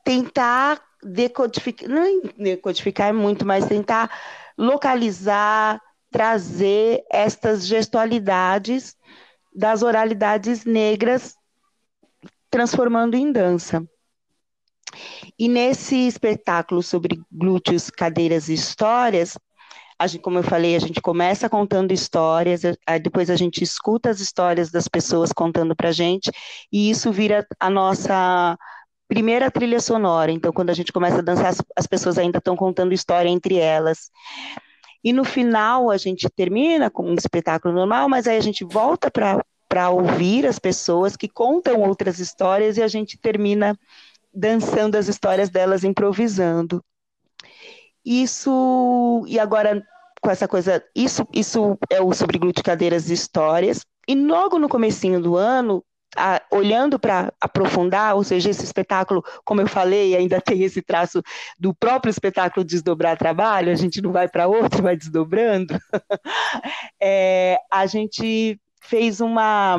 [0.04, 4.10] tentar decodificar, não decodificar é muito, mas tentar
[4.56, 8.96] localizar, trazer estas gestualidades
[9.54, 11.34] das oralidades negras
[12.54, 13.84] transformando em dança.
[15.36, 19.36] E nesse espetáculo sobre glúteos, cadeiras e histórias,
[20.02, 24.20] gente, como eu falei, a gente começa contando histórias, aí depois a gente escuta as
[24.20, 26.30] histórias das pessoas contando para a gente,
[26.72, 28.56] e isso vira a nossa
[29.08, 30.30] primeira trilha sonora.
[30.30, 34.12] Então, quando a gente começa a dançar, as pessoas ainda estão contando história entre elas.
[35.02, 39.10] E no final a gente termina com um espetáculo normal, mas aí a gente volta
[39.10, 39.44] para
[39.90, 43.78] ouvir as pessoas que contam outras histórias e a gente termina
[44.32, 46.84] dançando as histórias delas, improvisando.
[48.04, 49.82] Isso, e agora
[50.24, 53.84] com essa coisa, isso, isso é o sobre glúteo cadeiras e histórias.
[54.08, 55.84] E logo no comecinho do ano,
[56.16, 61.22] a, olhando para aprofundar, ou seja, esse espetáculo, como eu falei, ainda tem esse traço
[61.58, 65.78] do próprio espetáculo desdobrar trabalho, a gente não vai para outro, vai desdobrando.
[67.00, 69.76] é, a gente fez uma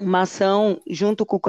[0.00, 1.40] uma ação junto com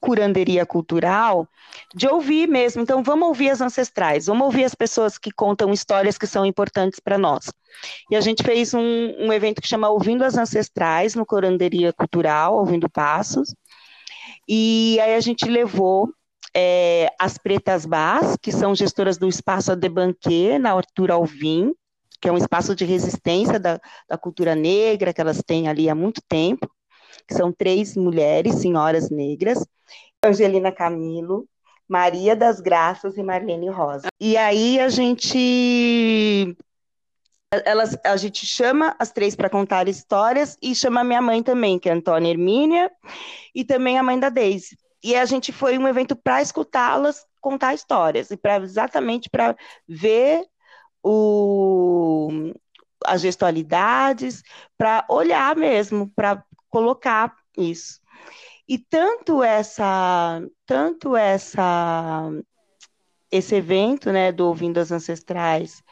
[0.00, 1.46] Curanderia Cultural
[1.94, 2.82] de ouvir mesmo.
[2.82, 7.00] Então, vamos ouvir as ancestrais, vamos ouvir as pessoas que contam histórias que são importantes
[7.00, 7.52] para nós.
[8.10, 12.56] E a gente fez um, um, evento que chama Ouvindo as Ancestrais, no Curanderia Cultural,
[12.56, 13.54] Ouvindo Passos.
[14.48, 16.08] E aí a gente levou
[16.56, 21.74] é, as Pretas Bás, que são gestoras do Espaço Adebanquê, na Arthur Alvim,
[22.20, 25.94] que é um espaço de resistência da, da cultura negra, que elas têm ali há
[25.94, 26.68] muito tempo
[27.28, 29.66] que são três mulheres, senhoras negras,
[30.24, 31.46] Angelina Camilo,
[31.86, 34.08] Maria das Graças e Marlene Rosa.
[34.18, 36.56] E aí a gente
[37.64, 41.88] elas, a gente chama as três para contar histórias e chama minha mãe também, que
[41.88, 42.90] é Antônia Hermínia,
[43.54, 44.76] e também a mãe da Deise.
[45.02, 49.56] E a gente foi um evento para escutá-las contar histórias, e para exatamente para
[49.88, 50.44] ver
[51.02, 52.52] o,
[53.04, 54.42] as gestualidades,
[54.76, 58.00] para olhar mesmo, para colocar isso.
[58.68, 62.30] E tanto essa, tanto essa,
[63.30, 65.82] esse evento, né, do Ouvindo as Ancestrais,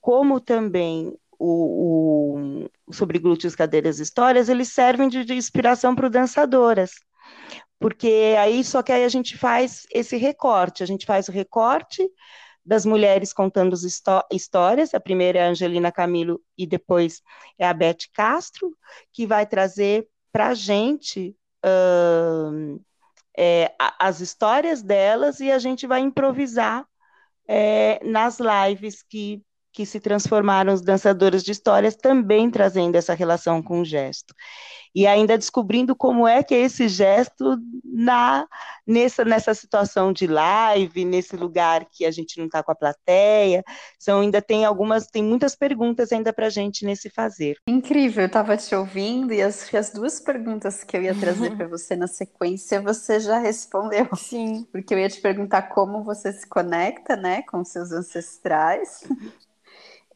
[0.00, 6.90] como também o, o sobre glúteos, cadeiras, histórias, eles servem de, de inspiração para dançadoras,
[7.78, 12.08] porque aí só que aí a gente faz esse recorte, a gente faz o recorte
[12.68, 13.82] das mulheres contando as
[14.30, 14.92] histórias.
[14.92, 17.22] A primeira é a Angelina Camilo e depois
[17.58, 18.76] é a Beth Castro,
[19.10, 21.34] que vai trazer para a gente
[23.34, 26.86] é, as histórias delas e a gente vai improvisar
[27.48, 29.42] é, nas lives que
[29.78, 34.34] que se transformaram os dançadores de histórias, também trazendo essa relação com o gesto.
[34.92, 38.44] E ainda descobrindo como é que é esse gesto na,
[38.84, 43.62] nessa, nessa situação de live, nesse lugar que a gente não está com a plateia.
[44.00, 47.56] São, ainda tem algumas, tem muitas perguntas ainda para a gente nesse fazer.
[47.68, 51.68] Incrível, eu estava te ouvindo e as, as duas perguntas que eu ia trazer para
[51.68, 54.08] você na sequência, você já respondeu.
[54.16, 54.66] Sim.
[54.72, 59.04] Porque eu ia te perguntar como você se conecta, né, com seus ancestrais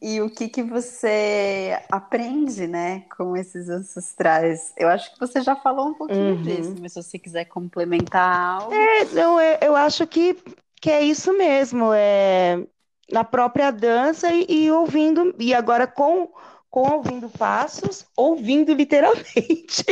[0.03, 4.73] e o que, que você aprende, né, com esses ancestrais?
[4.75, 6.41] Eu acho que você já falou um pouquinho uhum.
[6.41, 8.73] disso, mas se você quiser complementar algo.
[8.73, 10.35] É, não, eu, eu acho que,
[10.81, 12.61] que é isso mesmo, é
[13.09, 16.29] na própria dança e, e ouvindo, e agora com,
[16.69, 19.85] com ouvindo passos, ouvindo literalmente.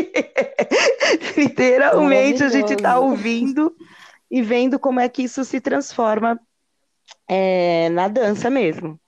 [1.37, 3.73] literalmente a gente está ouvindo
[4.29, 6.37] e vendo como é que isso se transforma
[7.29, 8.99] é, na dança mesmo.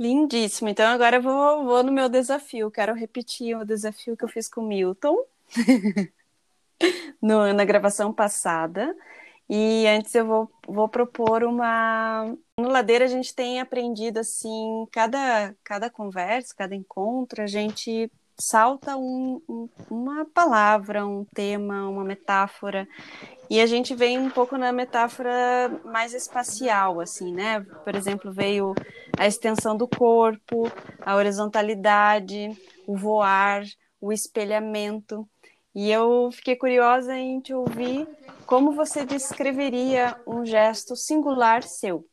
[0.00, 0.70] Lindíssimo.
[0.70, 2.70] Então agora eu vou, vou no meu desafio.
[2.70, 5.14] Quero repetir o desafio que eu fiz com o Milton
[7.20, 8.96] no, na gravação passada.
[9.46, 12.34] E antes eu vou, vou propor uma.
[12.56, 18.96] No Ladeira a gente tem aprendido assim, cada, cada conversa, cada encontro, a gente salta
[18.96, 22.88] um, um, uma palavra, um tema, uma metáfora.
[23.50, 27.66] E a gente vem um pouco na metáfora mais espacial, assim, né?
[27.82, 28.72] Por exemplo, veio
[29.18, 30.70] a extensão do corpo,
[31.00, 33.64] a horizontalidade, o voar,
[34.00, 35.28] o espelhamento.
[35.74, 38.06] E eu fiquei curiosa em te ouvir
[38.46, 42.04] como você descreveria um gesto singular seu.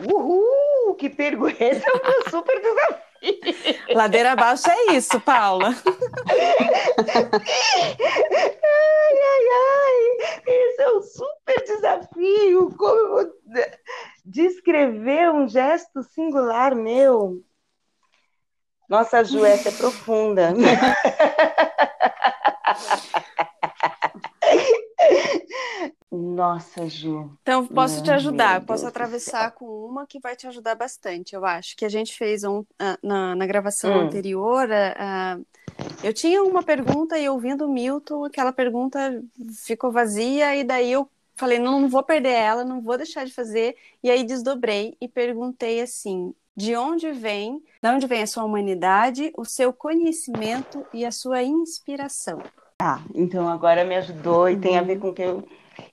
[0.00, 0.96] Uhul!
[0.96, 1.54] Que pergunta!
[1.62, 3.06] Esse é um super desafio.
[3.94, 5.68] Ladeira abaixo é isso, Paula.
[6.98, 7.16] ai,
[9.22, 9.85] ai, ai!
[10.46, 12.74] Esse é um super desafio.
[12.76, 13.32] Como eu vou
[14.24, 17.42] descrever um gesto singular meu?
[18.88, 20.52] Nossa, Ju, essa é profunda.
[26.10, 27.36] Nossa, Ju.
[27.42, 28.64] Então, posso te ajudar.
[28.64, 31.76] Posso atravessar com uma que vai te ajudar bastante, eu acho.
[31.76, 32.66] Que a gente fez um, uh,
[33.02, 34.00] na, na, gravação hum.
[34.02, 34.68] anterior.
[34.68, 35.44] Uh,
[36.02, 39.22] eu tinha uma pergunta e ouvindo o Milton, aquela pergunta
[39.64, 43.32] ficou vazia, e daí eu falei: não, não vou perder ela, não vou deixar de
[43.32, 43.76] fazer.
[44.02, 49.32] E aí desdobrei e perguntei assim: de onde vem, de onde vem a sua humanidade,
[49.36, 52.40] o seu conhecimento e a sua inspiração?
[52.80, 55.46] Ah, então agora me ajudou e tem a ver com que eu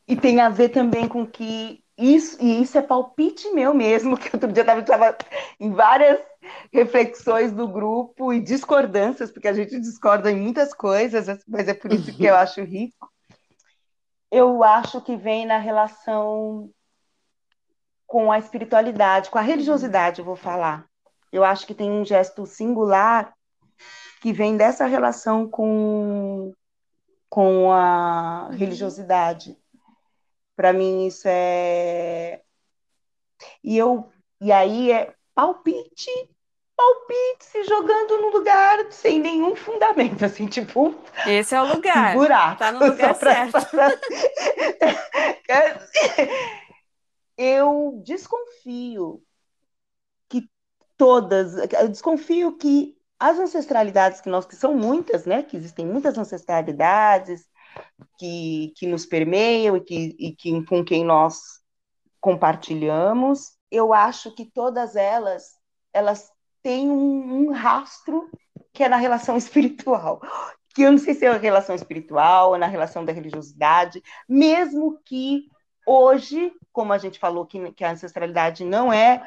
[0.07, 4.29] e tem a ver também com que isso, e isso é palpite meu mesmo, que
[4.33, 5.17] outro dia eu estava
[5.59, 6.19] em várias
[6.71, 11.91] reflexões do grupo e discordâncias, porque a gente discorda em muitas coisas, mas é por
[11.91, 13.11] isso que eu acho rico.
[14.31, 16.69] Eu acho que vem na relação
[18.07, 20.85] com a espiritualidade, com a religiosidade, eu vou falar.
[21.31, 23.33] Eu acho que tem um gesto singular
[24.21, 26.53] que vem dessa relação com,
[27.29, 29.57] com a religiosidade.
[30.55, 32.41] Para mim isso é
[33.63, 36.11] e eu e aí é palpite,
[36.75, 40.93] palpite se jogando no lugar sem nenhum fundamento, assim, tipo
[41.25, 42.13] Esse é o lugar.
[42.13, 42.59] Buraco.
[42.59, 43.57] Tá no lugar certo.
[47.37, 49.23] eu desconfio
[50.29, 50.47] que
[50.97, 56.17] todas, eu desconfio que as ancestralidades que nós que são muitas, né, que existem muitas
[56.17, 57.47] ancestralidades,
[58.17, 61.61] que, que nos permeiam e, que, e que, com quem nós
[62.19, 63.57] compartilhamos.
[63.69, 65.57] Eu acho que todas elas,
[65.91, 68.29] elas têm um, um rastro
[68.71, 70.21] que é na relação espiritual,
[70.73, 74.99] que eu não sei se é a relação espiritual ou na relação da religiosidade, mesmo
[75.05, 75.43] que
[75.85, 79.21] hoje, como a gente falou que, que a ancestralidade não é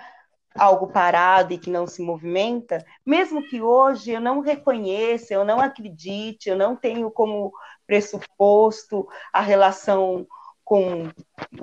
[0.59, 5.61] algo parado e que não se movimenta, mesmo que hoje eu não reconheça, eu não
[5.61, 7.53] acredite, eu não tenho como
[7.87, 10.27] pressuposto a relação
[10.65, 11.09] com,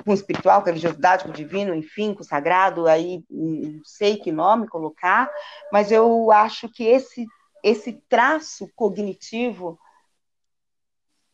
[0.03, 3.82] com o espiritual, com a religiosidade, com o divino, enfim, com o sagrado, aí não
[3.84, 5.30] sei que nome colocar,
[5.71, 7.28] mas eu acho que esse,
[7.61, 9.78] esse traço cognitivo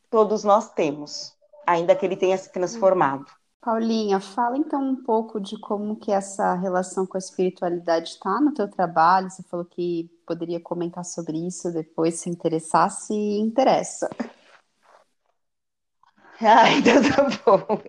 [0.10, 1.36] todos nós temos,
[1.68, 3.28] ainda que ele tenha se transformado.
[3.62, 8.54] Paulinha, fala então um pouco de como que essa relação com a espiritualidade está no
[8.54, 9.30] teu trabalho.
[9.30, 14.10] Você falou que poderia comentar sobre isso depois, se interessar, se interessa.
[16.42, 17.82] Ah, então tá bom.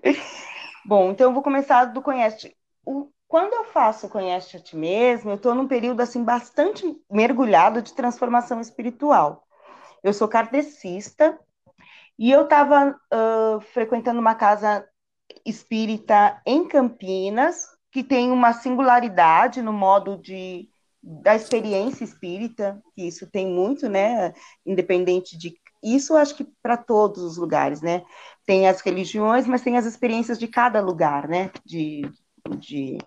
[0.85, 2.57] Bom, então eu vou começar do conhece.
[2.85, 7.81] O, quando eu faço conhece a ti mesmo, eu estou num período assim bastante mergulhado
[7.83, 9.47] de transformação espiritual.
[10.03, 11.39] Eu sou kardecista
[12.19, 14.87] e eu estava uh, frequentando uma casa
[15.45, 20.69] espírita em Campinas que tem uma singularidade no modo de
[21.03, 24.35] da experiência espírita, que isso tem muito, né,
[24.67, 25.51] independente de
[25.83, 28.05] isso acho que para todos os lugares, né?
[28.47, 31.51] Tem as religiões, mas tem as experiências de cada lugar, né?
[31.65, 32.03] De,
[32.59, 32.99] de...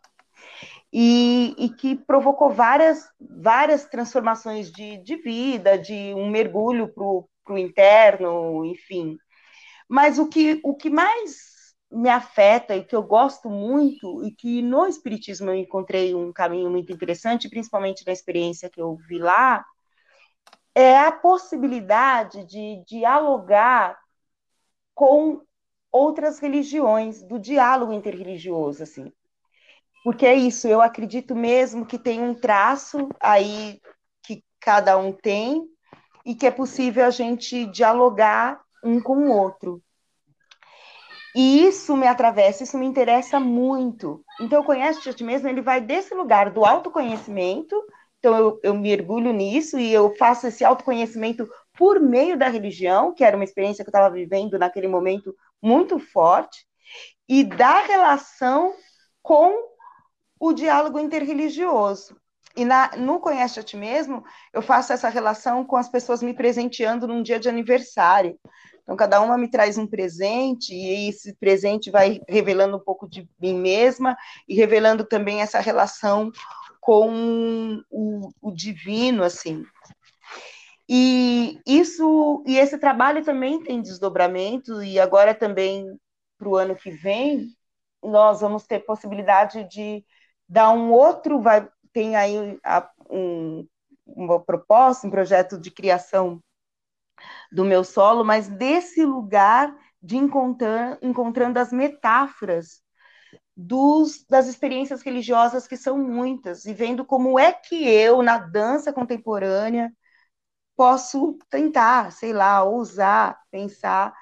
[0.91, 7.03] E, e que provocou várias, várias transformações de, de vida, de um mergulho para
[7.53, 9.17] o interno, enfim.
[9.89, 11.53] Mas o que, o que mais
[11.91, 16.69] me afeta e que eu gosto muito, e que no Espiritismo eu encontrei um caminho
[16.69, 19.63] muito interessante, principalmente na experiência que eu vi lá,
[20.76, 23.97] é a possibilidade de dialogar
[24.93, 25.41] com
[25.91, 29.11] outras religiões, do diálogo interreligioso, assim.
[30.03, 33.80] Porque é isso, eu acredito mesmo que tem um traço aí
[34.24, 35.67] que cada um tem
[36.26, 39.82] e que é possível a gente dialogar um com o outro.
[41.36, 44.24] E isso me atravessa, isso me interessa muito.
[44.39, 47.76] Então, o Conhece a Ti Mesmo, ele vai desse lugar do autoconhecimento,
[48.24, 51.45] então eu, eu mergulho nisso e eu faço esse autoconhecimento
[51.78, 55.99] por meio da religião, que era uma experiência que eu estava vivendo naquele momento muito
[55.99, 56.65] forte,
[57.28, 58.74] e da relação
[59.21, 59.53] com
[60.39, 62.15] o diálogo interreligioso.
[62.55, 66.34] E na, no Conhece a Ti Mesmo, eu faço essa relação com as pessoas me
[66.34, 68.39] presenteando num dia de aniversário.
[68.84, 73.28] Então, cada uma me traz um presente, e esse presente vai revelando um pouco de
[73.41, 74.15] mim mesma
[74.47, 76.32] e revelando também essa relação
[76.84, 79.63] com o, o divino, assim.
[80.88, 85.97] E isso e esse trabalho também tem desdobramento, e agora também
[86.38, 87.47] para o ano que vem,
[88.03, 90.03] nós vamos ter possibilidade de
[90.47, 93.65] dar um outro, vai, tem aí a, um,
[94.05, 96.43] uma proposta, um projeto de criação
[97.49, 102.82] do meu solo, mas desse lugar de encontrar, encontrando as metáforas
[103.56, 108.91] dos, das experiências religiosas que são muitas, e vendo como é que eu, na dança
[108.91, 109.91] contemporânea,
[110.76, 114.14] posso tentar, sei lá, ousar pensar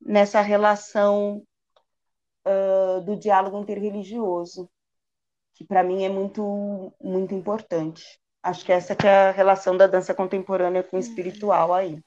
[0.00, 1.42] nessa relação
[2.46, 4.70] uh, do diálogo interreligioso,
[5.54, 8.20] que para mim é muito, muito importante.
[8.42, 12.02] Acho que essa que é a relação da dança contemporânea com o espiritual aí.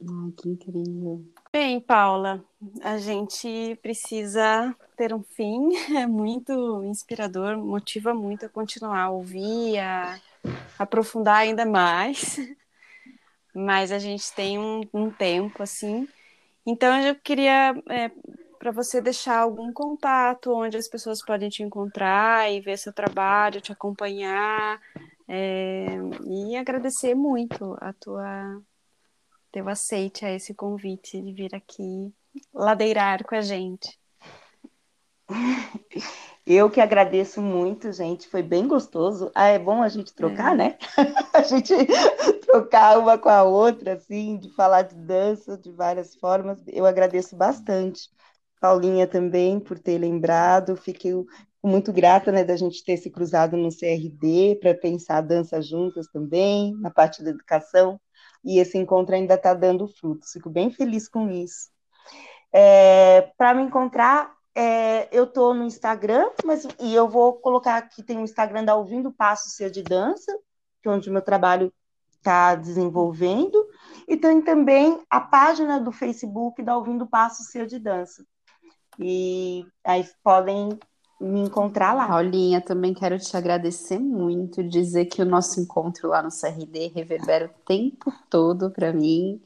[0.00, 1.24] Ai, que incrível.
[1.52, 2.44] Bem, Paula,
[2.82, 9.78] a gente precisa ter um fim, é muito inspirador, motiva muito a continuar a ouvir,
[9.78, 10.20] a
[10.78, 12.38] aprofundar ainda mais,
[13.54, 16.06] mas a gente tem um, um tempo assim.
[16.66, 18.10] Então, eu queria é,
[18.58, 23.60] para você deixar algum contato onde as pessoas podem te encontrar e ver seu trabalho,
[23.60, 24.80] te acompanhar,
[25.26, 25.86] é,
[26.26, 28.60] e agradecer muito a tua
[29.52, 32.12] teu aceite a esse convite de vir aqui
[32.52, 33.98] ladeirar com a gente.
[36.50, 38.26] Eu que agradeço muito, gente.
[38.26, 39.30] Foi bem gostoso.
[39.34, 40.56] Ah, é bom a gente trocar, é.
[40.56, 40.78] né?
[41.34, 41.74] a gente
[42.46, 46.58] trocar uma com a outra, assim, de falar de dança de várias formas.
[46.66, 48.08] Eu agradeço bastante.
[48.58, 50.74] Paulinha também por ter lembrado.
[50.74, 51.12] Fiquei
[51.62, 56.06] muito grata, né, da gente ter se cruzado no CRD para pensar a dança juntas
[56.08, 58.00] também, na parte da educação.
[58.44, 60.32] E esse encontro ainda está dando frutos.
[60.32, 61.70] Fico bem feliz com isso.
[62.52, 68.02] É, para me encontrar, é, eu estou no Instagram, mas e eu vou colocar aqui,
[68.02, 70.36] tem o Instagram da Ouvindo Passo Ser de Dança,
[70.82, 71.72] que é onde o meu trabalho
[72.10, 73.64] está desenvolvendo,
[74.06, 78.24] e tem também a página do Facebook da Ouvindo Passo Ser de Dança.
[78.98, 80.76] E aí podem
[81.20, 82.06] me encontrar lá.
[82.08, 87.46] Paulinha, também quero te agradecer muito, dizer que o nosso encontro lá no CRD reverbera
[87.46, 89.40] o tempo todo para mim.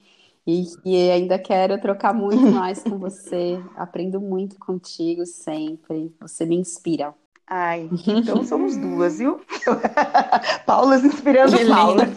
[0.47, 0.67] E,
[1.11, 3.63] ainda quero trocar muito mais com você.
[3.77, 6.15] Aprendo muito contigo sempre.
[6.21, 7.15] Você me inspira.
[7.55, 9.39] Ai, então somos duas, viu?
[10.65, 12.09] Paulas inspirando que Paulas.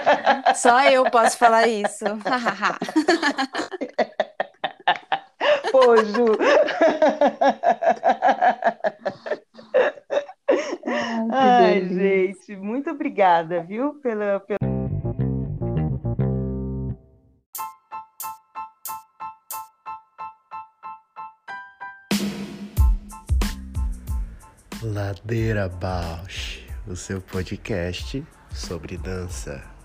[0.56, 2.04] Só eu posso falar isso.
[5.70, 6.38] Pô, Ju.
[11.40, 14.58] Ai, gente, muito obrigada, viu, pela, pela...
[24.82, 29.77] Ladeira Bausch, o seu podcast sobre dança.